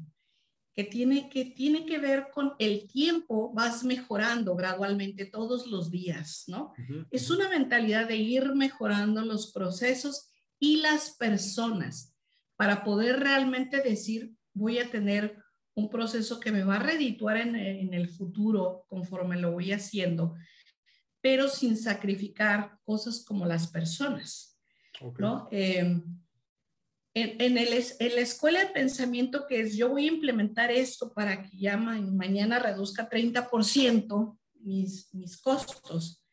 que 0.75 0.85
tiene, 0.85 1.29
que 1.29 1.45
tiene 1.45 1.87
que 1.87 1.99
ver 1.99 2.29
con 2.33 2.55
el 2.59 2.89
tiempo, 2.89 3.53
vas 3.55 3.85
mejorando 3.85 4.57
gradualmente 4.57 5.25
todos 5.25 5.69
los 5.69 5.91
días, 5.91 6.45
¿no? 6.49 6.73
Es 7.11 7.31
una 7.31 7.49
mentalidad 7.49 8.09
de 8.09 8.17
ir 8.17 8.55
mejorando 8.55 9.25
los 9.25 9.53
procesos 9.53 10.33
y 10.59 10.79
las 10.79 11.11
personas 11.11 12.13
para 12.57 12.83
poder 12.83 13.21
realmente 13.21 13.83
decir, 13.83 14.33
voy 14.53 14.79
a 14.79 14.91
tener 14.91 15.37
un 15.75 15.89
proceso 15.89 16.41
que 16.41 16.53
me 16.53 16.65
va 16.65 16.77
a 16.77 16.83
redituar 16.83 17.37
en, 17.37 17.55
en 17.55 17.95
el 17.95 18.09
futuro 18.09 18.85
conforme 18.89 19.41
lo 19.41 19.53
voy 19.53 19.73
haciendo, 19.73 20.35
pero 21.21 21.49
sin 21.49 21.77
sacrificar 21.77 22.79
cosas 22.85 23.25
como 23.25 23.47
las 23.47 23.69
personas, 23.69 24.59
¿no? 25.19 25.49
Eh, 25.53 26.03
en, 27.15 27.59
el, 27.59 27.69
en, 27.73 28.15
la 28.15 28.21
escuela 28.21 28.61
de 28.61 28.73
pensamiento 28.73 29.47
que 29.47 29.61
es 29.61 29.77
yo 29.77 29.89
voy 29.89 30.05
a 30.05 30.13
implementar 30.13 30.73
esto 30.73 31.13
para 31.15 31.43
que 31.43 31.57
ya 31.57 31.77
mañana 31.77 32.59
reduzca 32.59 33.09
30% 33.09 34.39
mis, 34.61 35.15
mis 35.15 35.41
costos, 35.41 36.25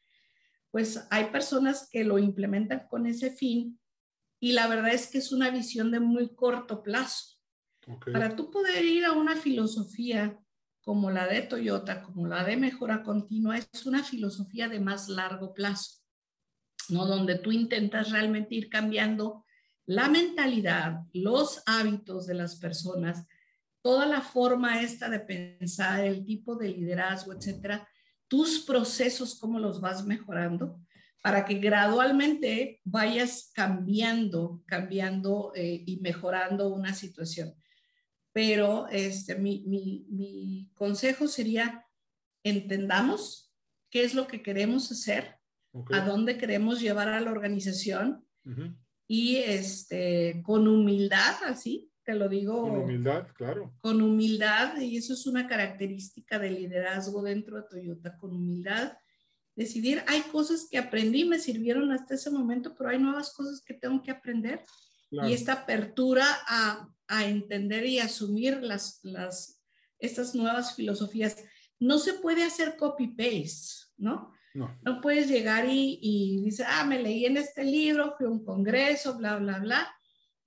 pues 0.71 1.05
hay 1.11 1.25
personas 1.25 1.87
que 1.91 2.03
lo 2.03 2.17
implementan 2.17 2.87
con 2.89 3.05
ese 3.05 3.31
fin 3.31 3.79
y 4.39 4.53
la 4.53 4.67
verdad 4.67 4.93
es 4.93 5.07
que 5.07 5.19
es 5.19 5.31
una 5.31 5.51
visión 5.51 5.91
de 5.91 5.99
muy 5.99 6.33
corto 6.33 6.81
plazo. 6.81 7.37
Para 8.11 8.35
tú 8.35 8.49
poder 8.49 8.83
ir 8.85 9.05
a 9.05 9.11
una 9.11 9.35
filosofía 9.35 10.39
como 10.81 11.11
la 11.11 11.27
de 11.27 11.43
Toyota, 11.43 12.01
como 12.01 12.27
la 12.27 12.43
de 12.43 12.57
mejora 12.57 13.03
continua, 13.03 13.57
es 13.57 13.85
una 13.85 14.03
filosofía 14.03 14.67
de 14.67 14.79
más 14.79 15.09
largo 15.09 15.53
plazo, 15.53 15.99
¿no? 16.89 17.05
Donde 17.05 17.37
tú 17.37 17.51
intentas 17.51 18.11
realmente 18.11 18.55
ir 18.55 18.69
cambiando 18.69 19.45
la 19.85 20.07
mentalidad, 20.09 21.01
los 21.13 21.63
hábitos 21.65 22.27
de 22.27 22.35
las 22.35 22.55
personas, 22.55 23.25
toda 23.81 24.05
la 24.05 24.21
forma 24.21 24.81
esta 24.81 25.09
de 25.09 25.19
pensar, 25.19 26.05
el 26.05 26.23
tipo 26.25 26.55
de 26.55 26.69
liderazgo, 26.69 27.33
etcétera, 27.33 27.87
tus 28.27 28.59
procesos, 28.59 29.37
cómo 29.39 29.59
los 29.59 29.81
vas 29.81 30.05
mejorando, 30.05 30.79
para 31.21 31.45
que 31.45 31.55
gradualmente 31.55 32.79
vayas 32.83 33.51
cambiando, 33.53 34.63
cambiando 34.65 35.51
eh, 35.55 35.83
y 35.85 35.99
mejorando 35.99 36.69
una 36.69 36.93
situación. 36.93 37.53
Pero 38.31 38.87
este, 38.87 39.35
mi, 39.35 39.63
mi, 39.67 40.05
mi, 40.09 40.71
consejo 40.73 41.27
sería, 41.27 41.85
entendamos 42.43 43.53
qué 43.89 44.03
es 44.03 44.15
lo 44.15 44.27
que 44.27 44.41
queremos 44.41 44.91
hacer, 44.91 45.37
a 45.91 46.01
dónde 46.01 46.37
queremos 46.37 46.81
llevar 46.81 47.09
a 47.09 47.21
la 47.21 47.31
organización 47.31 48.25
y 49.13 49.35
este, 49.35 50.41
con 50.41 50.69
humildad, 50.69 51.35
así, 51.43 51.91
te 52.05 52.13
lo 52.15 52.29
digo. 52.29 52.61
Con 52.61 52.77
humildad, 52.77 53.27
claro. 53.35 53.75
Con 53.81 54.01
humildad, 54.01 54.79
y 54.79 54.95
eso 54.95 55.11
es 55.11 55.27
una 55.27 55.49
característica 55.49 56.39
del 56.39 56.55
liderazgo 56.55 57.21
dentro 57.21 57.57
de 57.57 57.63
Toyota, 57.63 58.17
con 58.17 58.31
humildad. 58.31 58.93
Decidir, 59.53 60.01
hay 60.07 60.21
cosas 60.21 60.65
que 60.71 60.77
aprendí, 60.77 61.25
me 61.25 61.39
sirvieron 61.39 61.91
hasta 61.91 62.15
ese 62.15 62.29
momento, 62.29 62.73
pero 62.77 62.89
hay 62.89 62.99
nuevas 62.99 63.33
cosas 63.33 63.61
que 63.61 63.73
tengo 63.73 64.01
que 64.01 64.11
aprender. 64.11 64.63
Y 65.09 65.33
esta 65.33 65.51
apertura 65.51 66.25
a, 66.47 66.87
a, 67.09 67.25
entender 67.25 67.85
y 67.85 67.99
asumir 67.99 68.63
las, 68.63 69.01
las, 69.03 69.61
estas 69.99 70.35
nuevas 70.35 70.73
filosofías. 70.73 71.35
No 71.81 71.97
se 71.99 72.13
puede 72.13 72.45
hacer 72.45 72.77
copy-paste, 72.77 73.91
¿no? 73.97 74.31
No. 74.53 74.77
no 74.83 74.99
puedes 75.01 75.29
llegar 75.29 75.67
y, 75.69 75.99
y 76.01 76.41
dices, 76.43 76.65
ah, 76.69 76.85
me 76.85 77.01
leí 77.01 77.25
en 77.25 77.37
este 77.37 77.63
libro, 77.63 78.15
fui 78.17 78.25
a 78.25 78.29
un 78.29 78.43
congreso, 78.43 79.17
bla, 79.17 79.37
bla, 79.37 79.59
bla. 79.59 79.87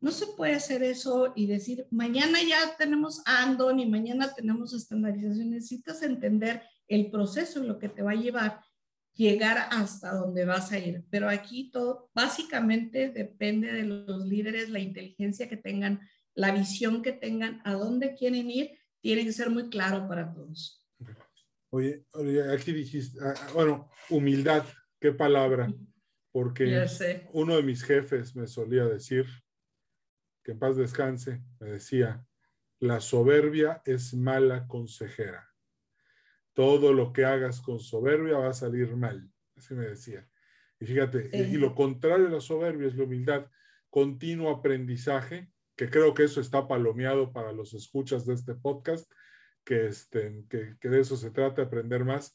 No 0.00 0.10
se 0.10 0.26
puede 0.26 0.54
hacer 0.54 0.82
eso 0.82 1.32
y 1.34 1.46
decir, 1.46 1.86
mañana 1.90 2.38
ya 2.42 2.76
tenemos 2.76 3.22
Andon 3.24 3.80
y 3.80 3.86
mañana 3.86 4.34
tenemos 4.34 4.74
estandarización. 4.74 5.50
Necesitas 5.50 6.02
entender 6.02 6.62
el 6.88 7.10
proceso 7.10 7.62
lo 7.62 7.78
que 7.78 7.88
te 7.88 8.02
va 8.02 8.10
a 8.12 8.16
llevar 8.16 8.60
llegar 9.14 9.68
hasta 9.70 10.12
donde 10.12 10.44
vas 10.44 10.72
a 10.72 10.78
ir. 10.78 11.04
Pero 11.10 11.28
aquí 11.28 11.70
todo 11.70 12.10
básicamente 12.14 13.10
depende 13.10 13.72
de 13.72 13.84
los 13.84 14.26
líderes, 14.26 14.70
la 14.70 14.80
inteligencia 14.80 15.48
que 15.48 15.56
tengan, 15.56 16.00
la 16.34 16.52
visión 16.52 17.02
que 17.02 17.12
tengan, 17.12 17.60
a 17.64 17.74
dónde 17.74 18.14
quieren 18.14 18.50
ir, 18.50 18.72
tiene 19.00 19.24
que 19.24 19.32
ser 19.32 19.50
muy 19.50 19.68
claro 19.68 20.08
para 20.08 20.32
todos. 20.32 20.83
Oye, 21.74 22.04
aquí 22.52 22.72
dijiste, 22.72 23.18
ah, 23.20 23.34
ah, 23.36 23.50
bueno, 23.52 23.90
humildad, 24.08 24.64
qué 25.00 25.10
palabra, 25.10 25.74
porque 26.30 26.86
uno 27.32 27.56
de 27.56 27.64
mis 27.64 27.82
jefes 27.82 28.36
me 28.36 28.46
solía 28.46 28.84
decir, 28.84 29.26
que 30.44 30.52
en 30.52 30.60
paz 30.60 30.76
descanse, 30.76 31.42
me 31.58 31.70
decía, 31.70 32.24
la 32.78 33.00
soberbia 33.00 33.82
es 33.86 34.14
mala 34.14 34.68
consejera. 34.68 35.50
Todo 36.52 36.92
lo 36.92 37.12
que 37.12 37.24
hagas 37.24 37.60
con 37.60 37.80
soberbia 37.80 38.38
va 38.38 38.50
a 38.50 38.54
salir 38.54 38.94
mal, 38.94 39.28
así 39.56 39.74
me 39.74 39.86
decía. 39.86 40.28
Y 40.78 40.86
fíjate, 40.86 41.28
y 41.32 41.56
lo 41.56 41.74
contrario 41.74 42.26
de 42.26 42.34
la 42.34 42.40
soberbia 42.40 42.86
es 42.86 42.94
la 42.94 43.02
humildad, 43.02 43.50
continuo 43.90 44.52
aprendizaje, 44.52 45.50
que 45.74 45.90
creo 45.90 46.14
que 46.14 46.22
eso 46.22 46.40
está 46.40 46.68
palomeado 46.68 47.32
para 47.32 47.50
los 47.50 47.74
escuchas 47.74 48.26
de 48.26 48.34
este 48.34 48.54
podcast, 48.54 49.10
que, 49.64 49.86
este, 49.86 50.44
que, 50.48 50.76
que, 50.80 50.88
de 50.88 51.00
eso 51.00 51.16
se 51.16 51.30
trata, 51.30 51.62
aprender 51.62 52.04
más. 52.04 52.34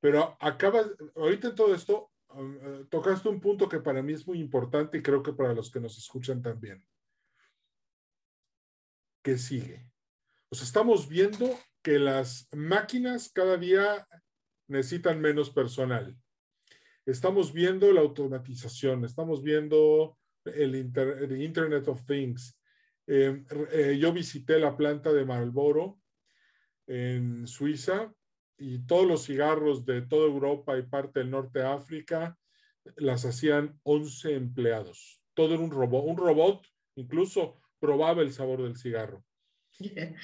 Pero 0.00 0.36
acabas, 0.40 0.86
ahorita 1.16 1.48
en 1.48 1.54
todo 1.54 1.74
esto, 1.74 2.10
um, 2.30 2.56
eh, 2.56 2.86
tocaste 2.90 3.28
un 3.28 3.40
punto 3.40 3.68
que 3.68 3.80
para 3.80 4.02
mí 4.02 4.12
es 4.12 4.26
muy 4.26 4.40
importante 4.40 4.98
y 4.98 5.02
creo 5.02 5.22
que 5.22 5.32
para 5.32 5.54
los 5.54 5.70
que 5.70 5.80
nos 5.80 5.96
escuchan 5.98 6.42
también. 6.42 6.84
¿Qué 9.22 9.38
sigue? 9.38 9.90
O 10.50 10.54
sea, 10.54 10.64
estamos 10.64 11.08
viendo 11.08 11.58
que 11.82 11.98
las 11.98 12.48
máquinas 12.52 13.30
cada 13.32 13.56
día 13.56 14.06
necesitan 14.68 15.20
menos 15.20 15.50
personal. 15.50 16.16
Estamos 17.04 17.52
viendo 17.52 17.92
la 17.92 18.00
automatización, 18.00 19.04
estamos 19.04 19.42
viendo 19.42 20.18
el, 20.44 20.74
Internet 20.76 21.88
of 21.88 22.04
Things. 22.04 22.58
Eh, 23.06 23.44
eh, 23.72 23.98
yo 23.98 24.12
visité 24.12 24.58
la 24.58 24.76
planta 24.76 25.12
de 25.12 25.24
Marlboro 25.24 25.98
en 26.88 27.46
Suiza 27.46 28.12
y 28.56 28.80
todos 28.80 29.06
los 29.06 29.24
cigarros 29.24 29.84
de 29.84 30.02
toda 30.02 30.26
Europa 30.26 30.76
y 30.76 30.82
parte 30.82 31.20
del 31.20 31.30
norte 31.30 31.60
de 31.60 31.66
África 31.66 32.36
las 32.96 33.24
hacían 33.24 33.78
11 33.84 34.34
empleados. 34.34 35.20
Todo 35.34 35.54
era 35.54 35.62
un 35.62 35.70
robot. 35.70 36.04
Un 36.06 36.16
robot 36.16 36.66
incluso 36.96 37.60
probaba 37.78 38.22
el 38.22 38.32
sabor 38.32 38.62
del 38.62 38.76
cigarro. 38.76 39.24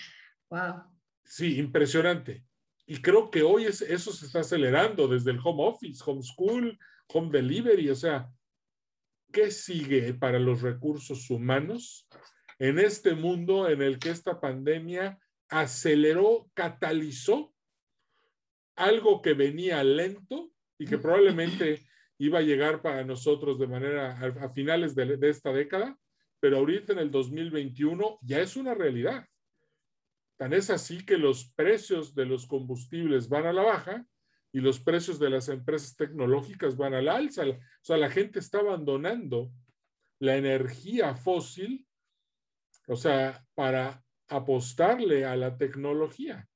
Wow. 0.50 0.84
Sí, 1.24 1.58
impresionante. 1.58 2.44
Y 2.86 2.98
creo 3.00 3.30
que 3.30 3.42
hoy 3.42 3.64
es, 3.64 3.80
eso 3.80 4.12
se 4.12 4.26
está 4.26 4.40
acelerando 4.40 5.08
desde 5.08 5.32
el 5.32 5.40
home 5.42 5.64
office, 5.64 6.02
home 6.06 6.22
school, 6.22 6.78
home 7.08 7.30
delivery. 7.32 7.88
O 7.90 7.96
sea, 7.96 8.30
¿qué 9.32 9.50
sigue 9.50 10.14
para 10.14 10.38
los 10.38 10.60
recursos 10.60 11.28
humanos 11.30 12.06
en 12.58 12.78
este 12.78 13.14
mundo 13.14 13.68
en 13.68 13.82
el 13.82 13.98
que 13.98 14.10
esta 14.10 14.38
pandemia 14.38 15.18
aceleró, 15.48 16.50
catalizó 16.54 17.54
algo 18.76 19.22
que 19.22 19.34
venía 19.34 19.82
lento 19.84 20.50
y 20.78 20.86
que 20.86 20.98
probablemente 20.98 21.86
iba 22.18 22.38
a 22.38 22.42
llegar 22.42 22.82
para 22.82 23.04
nosotros 23.04 23.58
de 23.58 23.66
manera 23.66 24.12
a, 24.12 24.48
finales 24.50 24.94
de, 24.94 25.18
esta 25.28 25.52
década, 25.52 25.98
pero 26.40 26.58
ahorita 26.58 26.92
en 26.92 26.98
el 26.98 27.10
2021 27.10 28.18
ya 28.22 28.40
es 28.40 28.56
una 28.56 28.74
realidad. 28.74 29.26
Tan 30.36 30.52
es 30.52 30.70
así 30.70 31.04
que 31.04 31.16
los 31.16 31.52
precios 31.52 32.14
de 32.14 32.26
los 32.26 32.46
combustibles 32.46 33.28
van 33.28 33.46
a 33.46 33.52
la 33.52 33.62
baja 33.62 34.06
y 34.52 34.60
los 34.60 34.80
precios 34.80 35.18
de 35.18 35.30
las 35.30 35.48
empresas 35.48 35.96
tecnológicas 35.96 36.76
van 36.76 36.94
al 36.94 37.08
alza. 37.08 37.44
O 37.44 37.58
sea, 37.82 37.96
la 37.96 38.10
gente 38.10 38.38
está 38.38 38.58
abandonando 38.58 39.50
la 40.18 40.36
energía 40.36 41.14
fósil, 41.16 41.86
o 42.86 42.96
sea, 42.96 43.44
para 43.54 44.04
apostarle 44.28 45.24
a 45.24 45.36
la 45.36 45.56
tecnología. 45.56 46.48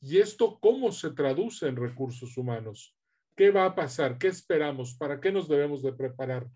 ¿Y 0.00 0.18
esto 0.18 0.58
cómo 0.60 0.90
se 0.90 1.10
traduce 1.10 1.68
en 1.68 1.76
recursos 1.76 2.36
humanos? 2.36 2.96
¿Qué 3.36 3.50
va 3.50 3.64
a 3.64 3.74
pasar? 3.74 4.18
¿Qué 4.18 4.28
esperamos? 4.28 4.94
¿Para 4.94 5.20
qué 5.20 5.30
nos 5.30 5.48
debemos 5.48 5.82
de 5.82 5.92
preparar? 5.92 6.48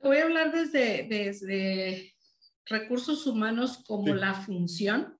Voy 0.00 0.18
a 0.18 0.24
hablar 0.24 0.52
desde, 0.52 1.06
desde 1.08 2.14
recursos 2.66 3.26
humanos 3.26 3.82
como 3.86 4.14
la 4.14 4.34
función, 4.34 5.18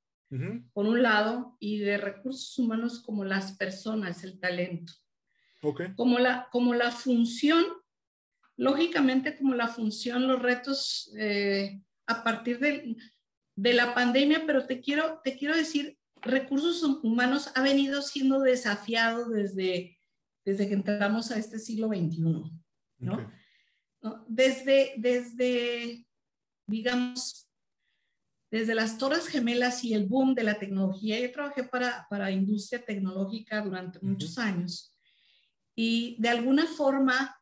por 0.75 0.87
un 0.87 1.03
lado, 1.03 1.57
y 1.59 1.79
de 1.79 1.97
recursos 1.97 2.59
humanos 2.59 3.01
como 3.01 3.25
las 3.25 3.57
personas, 3.57 4.23
el 4.25 4.39
talento. 4.39 4.93
Okay. 5.63 5.95
Como, 5.95 6.19
la, 6.19 6.49
como 6.53 6.75
la 6.75 6.91
función, 6.91 7.65
lógicamente 8.57 9.37
como 9.37 9.55
la 9.55 9.69
función, 9.69 10.29
los 10.29 10.41
retos 10.41 11.13
eh, 11.17 11.81
a 12.07 12.23
partir 12.23 12.59
del 12.59 12.97
de 13.59 13.73
la 13.73 13.93
pandemia, 13.93 14.45
pero 14.47 14.67
te 14.67 14.81
quiero, 14.81 15.21
te 15.25 15.37
quiero 15.37 15.57
decir 15.57 15.99
recursos 16.23 16.81
humanos 17.03 17.51
ha 17.57 17.63
venido 17.63 18.03
siendo 18.03 18.39
desafiado 18.41 19.29
desde, 19.29 19.99
desde 20.45 20.69
que 20.69 20.75
entramos 20.75 21.33
a 21.33 21.39
este 21.39 21.59
siglo 21.59 21.89
XXI, 21.89 22.53
¿no? 22.99 23.33
Desde, 24.29 24.95
desde, 24.99 26.07
digamos, 26.69 27.51
desde 28.49 28.77
las 28.77 28.97
Torres 28.97 29.27
Gemelas 29.27 29.83
y 29.83 29.93
el 29.93 30.07
boom 30.07 30.37
de 30.37 30.45
la 30.45 30.61
tecnología, 30.61 31.19
yo 31.19 31.33
trabajé 31.33 31.65
para, 31.65 32.07
para 32.09 32.31
industria 32.31 32.85
tecnológica 32.85 33.61
durante 33.61 33.99
muchos 34.03 34.39
años 34.39 34.97
y 35.75 36.17
de 36.21 36.29
alguna 36.29 36.67
forma 36.67 37.37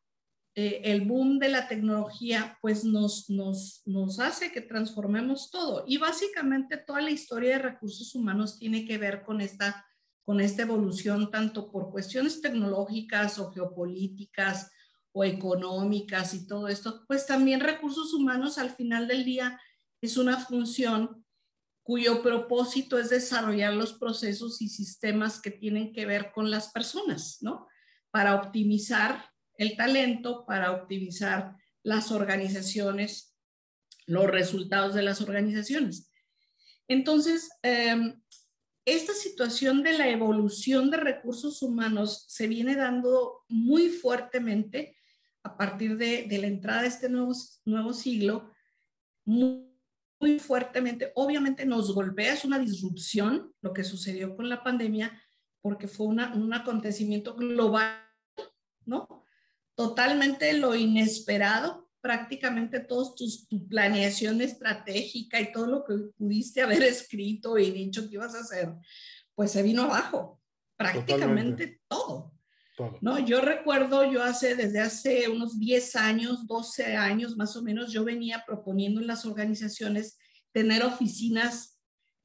eh, 0.59 0.81
el 0.85 1.03
boom 1.03 1.39
de 1.39 1.51
la 1.51 1.69
tecnología 1.69 2.57
pues 2.63 2.83
nos, 2.83 3.29
nos, 3.29 3.83
nos 3.85 4.19
hace 4.19 4.51
que 4.53 4.63
transformemos 4.63 5.51
todo. 5.51 5.85
Y 5.87 5.99
básicamente 5.99 6.79
toda 6.79 7.03
la 7.03 7.11
historia 7.11 7.59
de 7.59 7.63
recursos 7.63 8.15
humanos 8.15 8.59
tiene 8.59 8.87
que 8.87 8.97
ver 8.97 9.23
con 9.23 9.43
esta, 9.43 9.87
con 10.25 10.41
esta 10.41 10.63
evolución, 10.63 11.31
tanto 11.31 11.71
por 11.71 11.91
cuestiones 11.91 12.41
tecnológicas 12.41 13.39
o 13.39 13.53
geopolíticas 13.53 14.73
o 15.13 15.25
económicas 15.25 16.33
y 16.33 16.47
todo 16.47 16.69
esto, 16.69 17.05
pues 17.07 17.27
también 17.27 17.61
recursos 17.61 18.15
humanos 18.15 18.57
al 18.57 18.71
final 18.71 19.09
del 19.09 19.27
día 19.27 19.61
es 20.01 20.17
una 20.17 20.39
función 20.39 21.23
cuyo 21.83 22.23
propósito 22.23 22.99
es 22.99 23.11
desarrollar 23.11 23.75
los 23.75 23.93
procesos 23.93 24.63
y 24.63 24.71
sistemas 24.71 25.39
que 25.39 25.51
tienen 25.51 25.93
que 25.93 26.07
ver 26.07 26.33
con 26.33 26.51
las 26.51 26.73
personas, 26.73 27.39
¿no? 27.43 27.67
Para 28.11 28.35
optimizar 28.37 29.36
el 29.59 29.77
talento 29.77 30.45
para 30.47 30.73
optimizar 30.73 31.57
las 31.83 32.11
organizaciones, 32.11 33.37
los 34.07 34.27
resultados 34.27 34.95
de 34.95 35.03
las 35.03 35.21
organizaciones. 35.21 36.11
Entonces, 36.89 37.51
em, 37.63 38.21
esta 38.85 39.13
situación 39.15 39.83
de 39.83 39.99
la 39.99 40.09
evolución 40.09 40.91
de 40.91 40.97
recursos 40.97 41.63
humanos 41.63 42.25
se 42.29 42.47
viene 42.47 42.77
dando 42.77 43.45
muy 43.49 43.89
fuertemente 43.89 44.97
a 45.43 45.57
partir 45.57 45.97
de, 45.97 46.27
la 46.41 46.47
entrada 46.47 46.83
de 46.83 46.89
este 46.89 47.09
nuevo, 47.09 47.33
nuevo 47.65 47.93
siglo, 47.93 48.51
muy, 49.25 49.73
muy, 50.21 50.39
fuertemente. 50.39 51.13
Obviamente 51.15 51.67
nos 51.67 51.95
golpea, 51.95 52.33
es 52.33 52.45
una 52.45 52.59
disrupción 52.59 53.53
lo 53.61 53.73
que 53.73 53.85
sucedió 53.85 54.35
con 54.37 54.49
la 54.49 54.63
pandemia, 54.63 55.21
porque 55.61 55.89
fue 55.89 56.07
un 56.07 56.53
acontecimiento 56.53 57.35
global, 57.35 58.01
¿no? 58.85 59.26
Totalmente 59.77 60.53
lo 60.55 60.75
inesperado, 60.75 61.89
prácticamente 62.01 62.81
todos 62.81 63.15
tus, 63.15 63.47
tu 63.47 63.69
planeación 63.69 64.41
estratégica 64.41 65.41
y 65.41 65.53
todo 65.53 65.67
lo 65.67 65.85
que 65.85 65.95
pudiste 66.17 66.63
haber 66.63 66.83
escrito 66.83 67.59
y 67.59 67.71
dicho 67.71 68.09
que 68.09 68.15
ibas 68.15 68.35
a 68.35 68.41
hacer, 68.41 68.73
pues 69.35 69.53
se 69.53 69.63
vino 69.63 69.83
abajo, 69.83 70.41
prácticamente 70.77 71.81
todo. 71.89 72.33
No, 73.01 73.19
yo 73.19 73.41
recuerdo, 73.41 74.11
yo 74.11 74.23
hace, 74.23 74.55
desde 74.55 74.81
hace 74.81 75.29
unos 75.29 75.59
10 75.59 75.97
años, 75.97 76.47
12 76.47 76.95
años 76.95 77.37
más 77.37 77.57
o 77.57 77.63
menos, 77.63 77.91
yo 77.91 78.05
venía 78.05 78.45
proponiendo 78.47 79.01
en 79.01 79.07
las 79.07 79.25
organizaciones 79.25 80.19
tener 80.53 80.85
oficinas 80.85 81.79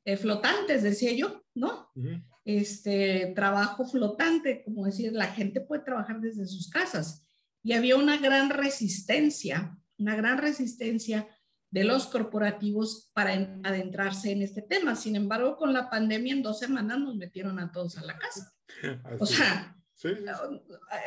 eh, 0.04 0.18
flotantes, 0.18 0.84
decía 0.84 1.14
yo, 1.14 1.42
¿no? 1.54 1.90
Este 2.44 3.32
trabajo 3.34 3.86
flotante, 3.86 4.64
como 4.64 4.86
decir, 4.86 5.14
la 5.14 5.28
gente 5.28 5.62
puede 5.62 5.84
trabajar 5.84 6.20
desde 6.20 6.46
sus 6.46 6.70
casas 6.70 7.22
y 7.64 7.74
había 7.74 7.96
una 7.96 8.18
gran 8.18 8.50
resistencia, 8.50 9.78
una 9.98 10.16
gran 10.16 10.38
resistencia 10.38 11.28
de 11.72 11.86
los 11.86 12.08
corporativos 12.08 13.10
para 13.14 13.34
adentrarse 13.64 14.32
en 14.32 14.42
este 14.42 14.62
tema. 14.62 14.96
Sin 14.96 15.16
embargo, 15.16 15.56
con 15.56 15.72
la 15.72 15.90
pandemia 15.90 16.34
en 16.34 16.44
dos 16.44 16.60
semanas 16.60 17.00
nos 17.00 17.16
metieron 17.16 17.60
a 17.60 17.72
todos 17.72 17.98
a 17.98 18.04
la 18.04 18.18
casa. 18.18 18.54
o 19.20 19.26
sea, 19.26 19.78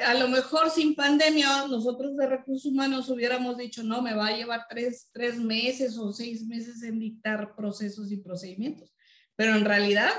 A, 0.07 0.15
lo 0.15 0.29
mejor 0.29 0.71
sin 0.71 0.95
pandemia 0.95 1.67
nosotros 1.69 2.17
de 2.17 2.27
recursos 2.27 2.65
humanos 2.67 3.11
hubiéramos 3.11 3.59
dicho, 3.59 3.83
no, 3.83 4.01
me 4.01 4.15
va 4.15 4.29
a 4.29 4.37
llevar 4.37 4.67
tres, 4.69 5.11
tres 5.13 5.39
meses 5.39 5.99
o 5.99 6.13
seis 6.13 6.47
meses 6.47 6.83
en 6.83 6.99
dictar 6.99 7.55
procesos 7.55 8.11
y 8.11 8.17
procedimientos. 8.19 8.95
Pero 9.37 9.55
en 9.57 9.65
realidad, 9.65 10.13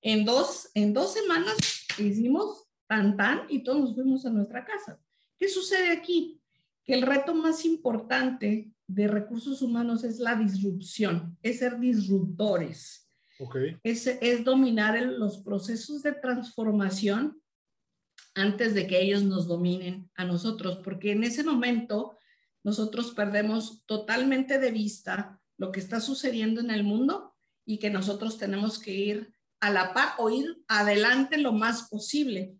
en 0.00 0.24
dos, 0.24 0.70
en 0.74 0.92
dos 0.92 1.12
semanas 1.12 1.56
hicimos 1.98 2.64
tan 2.88 3.16
tan 3.16 3.42
y 3.48 3.62
todos 3.62 3.80
nos 3.80 3.94
fuimos 3.94 4.26
a 4.26 4.30
nuestra 4.30 4.64
casa. 4.64 4.98
¿Qué 5.38 5.48
sucede 5.48 5.90
aquí? 5.90 6.40
Que 6.84 6.94
el 6.94 7.02
reto 7.02 7.34
más 7.34 7.64
importante 7.64 8.70
de 8.86 9.08
recursos 9.08 9.62
humanos 9.62 10.02
es 10.04 10.18
la 10.18 10.34
disrupción, 10.34 11.38
es 11.42 11.58
ser 11.58 11.78
disruptores. 11.78 13.08
Okay. 13.38 13.76
Es, 13.84 14.06
es 14.06 14.44
dominar 14.44 15.00
los 15.00 15.38
procesos 15.38 16.02
de 16.02 16.12
transformación 16.12 17.40
antes 18.34 18.74
de 18.74 18.86
que 18.86 19.00
ellos 19.00 19.22
nos 19.22 19.46
dominen 19.46 20.10
a 20.14 20.24
nosotros, 20.24 20.80
porque 20.82 21.12
en 21.12 21.24
ese 21.24 21.44
momento 21.44 22.16
nosotros 22.64 23.12
perdemos 23.12 23.84
totalmente 23.86 24.58
de 24.58 24.70
vista 24.70 25.40
lo 25.56 25.72
que 25.72 25.80
está 25.80 26.00
sucediendo 26.00 26.60
en 26.60 26.70
el 26.70 26.84
mundo 26.84 27.36
y 27.64 27.78
que 27.78 27.90
nosotros 27.90 28.38
tenemos 28.38 28.78
que 28.78 28.94
ir 28.94 29.32
a 29.60 29.70
la 29.70 29.92
par 29.92 30.14
o 30.18 30.30
ir 30.30 30.62
adelante 30.68 31.38
lo 31.38 31.52
más 31.52 31.88
posible. 31.88 32.56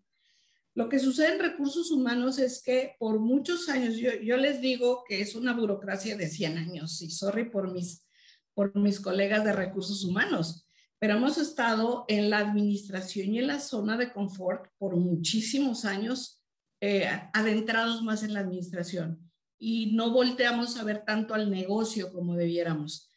Lo 0.75 0.87
que 0.87 0.99
sucede 0.99 1.33
en 1.33 1.39
recursos 1.39 1.91
humanos 1.91 2.37
es 2.37 2.61
que 2.61 2.95
por 2.99 3.19
muchos 3.19 3.69
años, 3.69 3.95
yo, 3.97 4.37
les 4.37 4.61
digo 4.61 5.03
que 5.07 5.21
es 5.21 5.35
una 5.35 5.53
burocracia 5.53 6.15
de 6.15 6.29
100 6.29 6.57
años, 6.57 7.01
y 7.01 7.09
sorry 7.09 7.49
por 7.49 7.73
mis, 7.73 8.05
por 8.53 8.75
mis 8.77 8.99
colegas 8.99 9.43
de 9.43 9.53
recursos 9.53 10.03
humanos, 10.05 10.67
pero 10.99 11.15
hemos 11.15 11.37
estado 11.37 12.05
en 12.07 12.29
la 12.29 12.39
administración 12.39 13.33
y 13.33 13.39
en 13.39 13.47
la 13.47 13.59
zona 13.59 13.97
de 13.97 14.13
confort 14.13 14.67
por 14.77 14.95
muchísimos 14.95 15.85
años, 15.85 16.41
eh, 16.81 17.09
adentrados 17.33 18.03
más 18.03 18.23
en 18.23 18.33
la 18.33 18.41
administración, 18.41 19.29
y 19.57 19.93
no 19.93 20.11
volteamos 20.11 20.77
a 20.77 20.83
ver 20.83 21.03
tanto 21.03 21.33
al 21.33 21.49
negocio 21.49 22.13
como 22.13 22.35
debiéramos. 22.35 23.09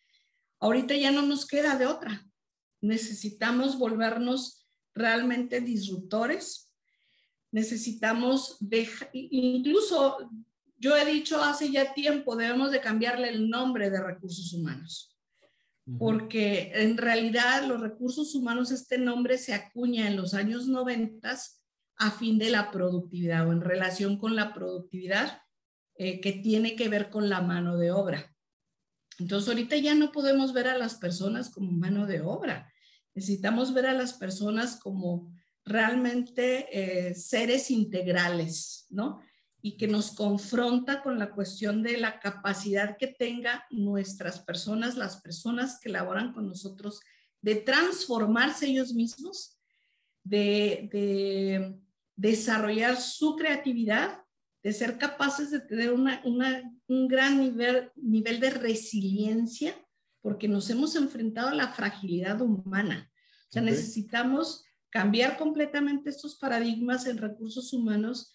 Ahorita 0.58 0.96
ya 0.96 1.12
no 1.12 1.22
nos 1.22 1.46
queda 1.46 1.76
de 1.76 1.86
otra. 1.86 2.26
Necesitamos 2.80 3.78
volvernos 3.78 4.66
realmente 4.94 5.60
disruptores 5.60 6.71
necesitamos 7.52 8.56
dejar, 8.60 9.10
incluso 9.12 10.30
yo 10.78 10.96
he 10.96 11.04
dicho 11.04 11.40
hace 11.40 11.70
ya 11.70 11.94
tiempo, 11.94 12.34
debemos 12.34 12.72
de 12.72 12.80
cambiarle 12.80 13.28
el 13.28 13.48
nombre 13.48 13.90
de 13.90 14.02
recursos 14.02 14.52
humanos, 14.52 15.16
porque 15.98 16.72
en 16.74 16.96
realidad 16.96 17.64
los 17.66 17.80
recursos 17.80 18.34
humanos, 18.34 18.72
este 18.72 18.98
nombre 18.98 19.38
se 19.38 19.54
acuña 19.54 20.08
en 20.08 20.16
los 20.16 20.34
años 20.34 20.66
90 20.66 21.38
a 21.98 22.10
fin 22.10 22.38
de 22.38 22.50
la 22.50 22.70
productividad 22.70 23.46
o 23.46 23.52
en 23.52 23.60
relación 23.60 24.18
con 24.18 24.34
la 24.34 24.54
productividad 24.54 25.42
eh, 25.96 26.20
que 26.20 26.32
tiene 26.32 26.74
que 26.74 26.88
ver 26.88 27.10
con 27.10 27.28
la 27.28 27.42
mano 27.42 27.76
de 27.76 27.92
obra. 27.92 28.34
Entonces 29.18 29.48
ahorita 29.48 29.76
ya 29.76 29.94
no 29.94 30.10
podemos 30.10 30.52
ver 30.52 30.68
a 30.68 30.78
las 30.78 30.94
personas 30.94 31.50
como 31.50 31.70
mano 31.70 32.06
de 32.06 32.22
obra, 32.22 32.72
necesitamos 33.14 33.74
ver 33.74 33.86
a 33.86 33.92
las 33.92 34.14
personas 34.14 34.80
como 34.80 35.32
realmente 35.64 36.66
eh, 36.70 37.14
seres 37.14 37.70
integrales, 37.70 38.86
¿no? 38.90 39.20
Y 39.60 39.76
que 39.76 39.86
nos 39.86 40.10
confronta 40.12 41.02
con 41.02 41.18
la 41.18 41.30
cuestión 41.30 41.82
de 41.82 41.96
la 41.98 42.18
capacidad 42.18 42.96
que 42.96 43.06
tenga 43.06 43.64
nuestras 43.70 44.40
personas, 44.40 44.96
las 44.96 45.20
personas 45.20 45.78
que 45.80 45.88
laboran 45.88 46.32
con 46.32 46.48
nosotros, 46.48 47.00
de 47.40 47.56
transformarse 47.56 48.66
ellos 48.66 48.92
mismos, 48.92 49.56
de, 50.24 51.78
desarrollar 52.16 53.00
su 53.00 53.36
creatividad, 53.36 54.22
de 54.62 54.72
ser 54.72 54.98
capaces 54.98 55.50
de 55.50 55.60
tener 55.60 55.92
un 55.92 57.08
gran 57.08 57.40
nivel, 57.40 57.90
nivel 57.96 58.38
de 58.38 58.50
resiliencia, 58.50 59.74
porque 60.20 60.46
nos 60.46 60.70
hemos 60.70 60.94
enfrentado 60.94 61.48
a 61.48 61.54
la 61.54 61.68
fragilidad 61.68 62.40
humana. 62.40 63.10
O 63.48 63.52
sea, 63.52 63.62
necesitamos 63.62 64.64
cambiar 64.92 65.38
completamente 65.38 66.10
estos 66.10 66.36
paradigmas 66.36 67.06
en 67.06 67.16
recursos 67.16 67.72
humanos, 67.72 68.34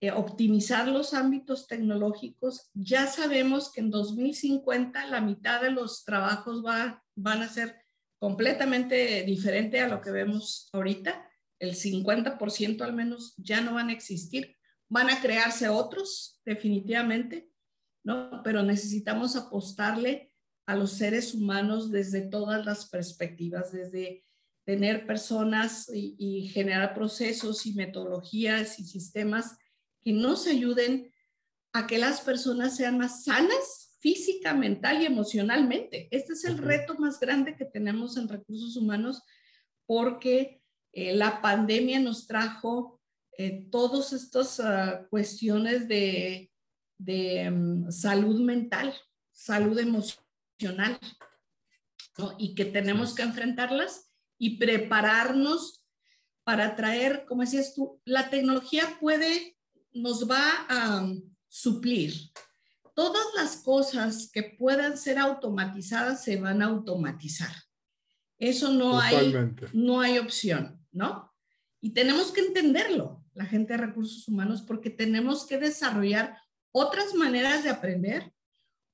eh, 0.00 0.10
optimizar 0.10 0.88
los 0.88 1.12
ámbitos 1.12 1.68
tecnológicos. 1.68 2.70
Ya 2.72 3.06
sabemos 3.06 3.70
que 3.70 3.82
en 3.82 3.90
2050 3.90 5.06
la 5.06 5.20
mitad 5.20 5.60
de 5.60 5.70
los 5.70 6.04
trabajos 6.04 6.64
va, 6.64 7.04
van 7.14 7.42
a 7.42 7.48
ser 7.48 7.76
completamente 8.18 9.22
diferente 9.24 9.80
a 9.80 9.88
lo 9.88 10.00
que 10.00 10.10
vemos 10.10 10.70
ahorita. 10.72 11.28
El 11.60 11.74
50% 11.74 12.80
al 12.80 12.94
menos 12.94 13.34
ya 13.36 13.60
no 13.60 13.74
van 13.74 13.90
a 13.90 13.92
existir. 13.92 14.56
Van 14.88 15.10
a 15.10 15.20
crearse 15.20 15.68
otros, 15.68 16.40
definitivamente, 16.44 17.50
¿no? 18.02 18.42
Pero 18.42 18.62
necesitamos 18.62 19.36
apostarle 19.36 20.32
a 20.66 20.74
los 20.74 20.92
seres 20.92 21.34
humanos 21.34 21.90
desde 21.90 22.22
todas 22.22 22.64
las 22.64 22.88
perspectivas, 22.88 23.72
desde 23.72 24.24
tener 24.64 25.06
personas 25.06 25.90
y, 25.92 26.48
generar 26.48 26.94
procesos 26.94 27.66
y 27.66 27.74
metodologías 27.74 28.78
y 28.78 28.84
sistemas 28.84 29.56
que 30.02 30.12
nos 30.12 30.46
ayuden 30.46 31.12
a 31.72 31.86
que 31.86 31.98
las 31.98 32.20
personas 32.20 32.76
sean 32.76 32.98
más 32.98 33.24
sanas 33.24 33.96
física, 34.00 34.52
mental 34.54 35.02
y 35.02 35.06
emocionalmente. 35.06 36.08
Este 36.10 36.32
es 36.32 36.44
el 36.44 36.58
reto 36.58 36.96
más 36.98 37.20
grande 37.20 37.56
que 37.56 37.64
tenemos 37.64 38.16
en 38.16 38.28
recursos 38.28 38.76
humanos 38.76 39.22
porque 39.86 40.60
eh, 40.92 41.14
la 41.14 41.40
pandemia 41.40 42.00
nos 42.00 42.26
trajo 42.26 43.00
eh, 43.38 43.66
todas 43.70 44.12
estas 44.12 44.60
ah, 44.60 45.06
cuestiones 45.08 45.88
de, 45.88 46.50
de 46.98 47.50
mm, 47.50 47.90
salud 47.90 48.40
mental, 48.40 48.94
salud 49.32 49.78
emocional, 49.78 50.98
y 52.38 52.54
que 52.54 52.66
tenemos 52.66 53.14
que 53.14 53.22
enfrentarlas 53.22 54.11
y 54.42 54.56
prepararnos 54.56 55.84
para 56.42 56.74
traer, 56.74 57.24
como 57.28 57.42
decías 57.42 57.74
tú, 57.76 58.00
la 58.04 58.28
tecnología 58.28 58.98
puede, 58.98 59.56
nos 59.92 60.28
va 60.28 60.66
a 60.68 61.06
suplir. 61.46 62.12
Todas 62.92 63.24
las 63.36 63.58
cosas 63.58 64.28
que 64.32 64.42
puedan 64.42 64.98
ser 64.98 65.20
automatizadas 65.20 66.24
se 66.24 66.40
van 66.40 66.60
a 66.60 66.64
automatizar. 66.64 67.54
Eso 68.36 68.72
no 68.72 68.98
hay, 68.98 69.32
no 69.74 70.00
hay 70.00 70.18
opción, 70.18 70.84
¿no? 70.90 71.32
Y 71.80 71.90
tenemos 71.90 72.32
que 72.32 72.40
entenderlo, 72.40 73.24
la 73.34 73.46
gente 73.46 73.74
de 73.74 73.86
recursos 73.86 74.26
humanos, 74.26 74.62
porque 74.62 74.90
tenemos 74.90 75.46
que 75.46 75.58
desarrollar 75.58 76.36
otras 76.72 77.14
maneras 77.14 77.62
de 77.62 77.70
aprender, 77.70 78.34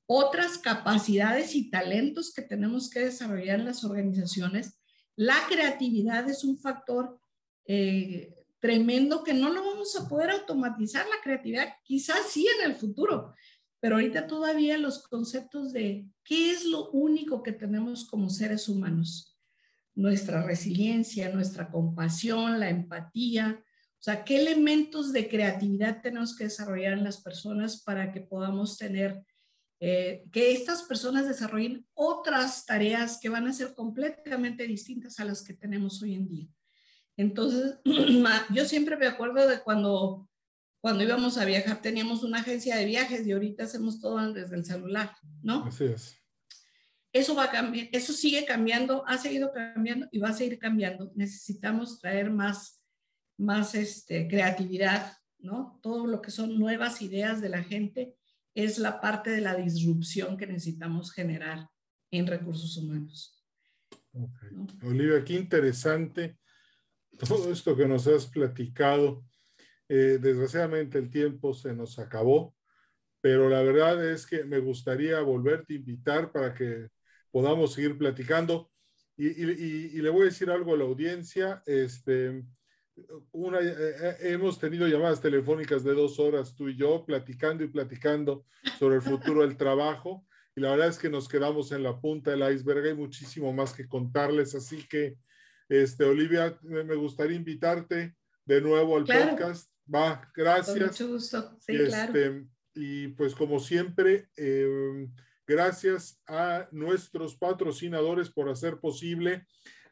otras 0.07 0.59
capacidades 0.59 1.55
y 1.55 1.71
talentos 1.71 2.35
que 2.35 2.43
tenemos 2.43 2.91
que 2.91 3.01
desarrollar 3.01 3.61
en 3.61 3.65
las 3.65 3.83
organizaciones. 3.83 4.78
La 5.19 5.47
creatividad 5.49 6.31
es 6.31 6.45
un 6.45 6.59
factor 6.59 7.21
eh, 7.65 8.37
tremendo 8.61 9.25
que 9.25 9.35
no 9.35 9.51
lo 9.51 9.65
vamos 9.65 9.97
a 9.97 10.09
poder 10.09 10.31
automatizar, 10.31 11.07
la 11.07 11.21
creatividad 11.25 11.75
quizás 11.83 12.31
sí 12.31 12.47
en 12.59 12.71
el 12.71 12.77
futuro, 12.77 13.35
pero 13.81 13.97
ahorita 13.97 14.29
todavía 14.29 14.79
los 14.79 15.03
conceptos 15.09 15.73
de 15.73 16.07
qué 16.23 16.53
es 16.53 16.65
lo 16.65 16.91
único 16.91 17.43
que 17.43 17.51
tenemos 17.51 18.07
como 18.07 18.31
seres 18.31 18.69
humanos 18.69 19.35
nuestra 19.99 20.45
resiliencia, 20.45 21.29
nuestra 21.31 21.69
compasión, 21.69 22.61
la 22.61 22.69
empatía. 22.71 23.61
O 23.61 24.01
sea, 24.01 24.23
¿qué 24.23 24.41
elementos 24.41 25.13
de 25.13 25.29
creatividad 25.29 26.01
tenemos 26.01 26.37
que 26.37 26.45
desarrollar 26.45 26.93
en 26.93 27.03
las 27.03 27.21
personas 27.21 27.83
para 27.83 28.13
que 28.13 28.21
podamos 28.21 28.79
tener, 28.79 29.21
eh, 29.81 30.25
que 30.33 30.53
estas 30.53 30.83
personas 30.83 31.29
desarrollen 31.29 31.87
otras 31.95 32.67
tareas 32.67 33.19
que 33.21 33.29
van 33.29 33.47
a 33.47 33.53
ser 33.53 33.75
completamente 33.75 34.67
distintas 34.67 35.21
a 35.21 35.25
las 35.25 35.43
que 35.43 35.55
tenemos 35.55 36.03
hoy 36.03 36.15
en 36.15 36.29
día? 36.29 36.49
Entonces, 37.17 37.79
yo 38.55 38.65
siempre 38.65 38.97
me 38.97 39.07
acuerdo 39.07 39.47
de 39.47 39.61
cuando, 39.61 40.29
cuando 40.81 41.03
íbamos 41.05 41.37
a 41.39 41.45
viajar, 41.45 41.83
teníamos 41.83 42.23
una 42.23 42.39
agencia 42.39 42.77
de 42.77 42.85
viajes 42.85 43.27
y 43.27 43.33
ahorita 43.33 43.65
hacemos 43.65 44.01
todo 44.01 44.33
desde 44.33 44.57
el 44.57 44.65
celular, 44.65 45.13
¿no? 45.43 45.65
Así 45.65 45.85
es. 45.85 46.17
Eso 47.13 47.35
va 47.35 47.45
a 47.45 47.51
cambiar, 47.51 47.89
eso 47.93 48.13
sigue 48.13 48.45
cambiando, 48.45 49.05
ha 49.07 49.19
seguido 49.19 49.53
cambiando 49.53 50.07
y 50.13 50.19
va 50.19 50.29
a 50.29 50.35
seguir 50.35 50.59
cambiando. 50.59 51.11
Necesitamos 51.15 52.01
traer 52.01 52.31
más, 52.31 52.83
más 53.37 53.75
este, 53.75 54.29
creatividad, 54.29 55.17
¿no? 55.39 55.81
Todo 55.83 56.07
lo 56.07 56.21
que 56.21 56.31
son 56.31 56.59
nuevas 56.59 57.01
ideas 57.01 57.41
de 57.41 57.49
la 57.49 57.65
gente 57.65 58.15
es 58.55 58.79
la 58.79 59.01
parte 59.01 59.31
de 59.31 59.41
la 59.41 59.55
disrupción 59.55 60.37
que 60.37 60.47
necesitamos 60.47 61.13
generar 61.13 61.69
en 62.11 62.27
recursos 62.27 62.77
humanos. 62.77 63.45
Olivia, 64.83 65.25
qué 65.25 65.35
interesante 65.35 66.39
todo 67.19 67.53
esto 67.53 67.77
que 67.77 67.87
nos 67.87 68.07
has 68.07 68.27
platicado. 68.27 69.25
Eh, 69.89 70.19
desgraciadamente 70.21 70.99
el 70.99 71.11
tiempo 71.11 71.55
se 71.55 71.75
nos 71.75 71.99
acabó, 71.99 72.55
pero 73.21 73.49
la 73.49 73.63
verdad 73.63 74.05
es 74.11 74.27
que 74.27 74.45
me 74.45 74.59
gustaría 74.59 75.21
volverte 75.21 75.75
a 75.75 75.77
invitar 75.77 76.31
para 76.31 76.55
que 76.55 76.89
podamos 77.31 77.75
seguir 77.75 77.97
platicando. 77.97 78.71
Y, 79.17 80.01
le 80.01 80.11
voy 80.11 80.23
a 80.23 80.25
decir 80.27 80.49
algo 80.49 80.75
a 80.75 80.77
la 80.77 80.85
audiencia. 80.85 81.63
Este, 81.67 82.45
una, 83.33 83.61
eh, 83.61 83.75
eh, 83.77 84.17
hemos 84.21 84.59
tenido 84.59 84.87
llamadas 84.87 85.21
telefónicas 85.21 85.85
de 85.85 85.95
dos 85.95 86.19
horas, 86.19 86.55
tú 86.55 86.69
y 86.69 86.77
yo, 86.77 87.05
platicando 87.05 87.65
y 87.65 87.69
platicando 87.69 88.45
sobre 88.79 88.97
el 88.97 89.03
futuro 89.03 89.43
del 89.43 89.57
trabajo. 89.57 90.27
Y 90.57 90.61
la 90.61 90.71
verdad 90.71 90.89
es 90.89 90.99
que 90.99 91.09
nos 91.09 91.29
quedamos 91.29 91.73
en 91.73 91.83
la 91.83 92.01
punta 92.01 92.31
del 92.31 92.53
iceberg. 92.53 92.87
Hay 92.87 92.95
muchísimo 92.95 93.53
más 93.53 93.73
que 93.73 93.87
contarles. 93.87 94.55
Así 94.55 94.87
que, 94.89 95.17
este, 95.69 96.05
Olivia, 96.05 96.59
me 96.63 96.95
gustaría 96.95 97.37
invitarte 97.37 98.17
de 98.45 98.61
nuevo 98.61 98.97
al 98.97 99.05
podcast. 99.05 99.71
Va, 99.93 100.21
gracias. 100.35 101.01
mucho 101.01 101.09
gusto. 101.09 101.57
Sí, 101.61 101.75
y, 101.75 101.87
claro. 101.87 102.15
Este, 102.15 102.47
y 102.75 103.09
pues 103.09 103.35
como 103.35 103.61
siempre, 103.61 104.29
eh, 104.37 105.09
Gracias 105.49 106.21
a 106.27 106.69
nuestros 106.73 107.35
patrocinadores 107.35 108.29
por 108.29 108.51
hacer 108.51 108.81
posible 108.81 109.47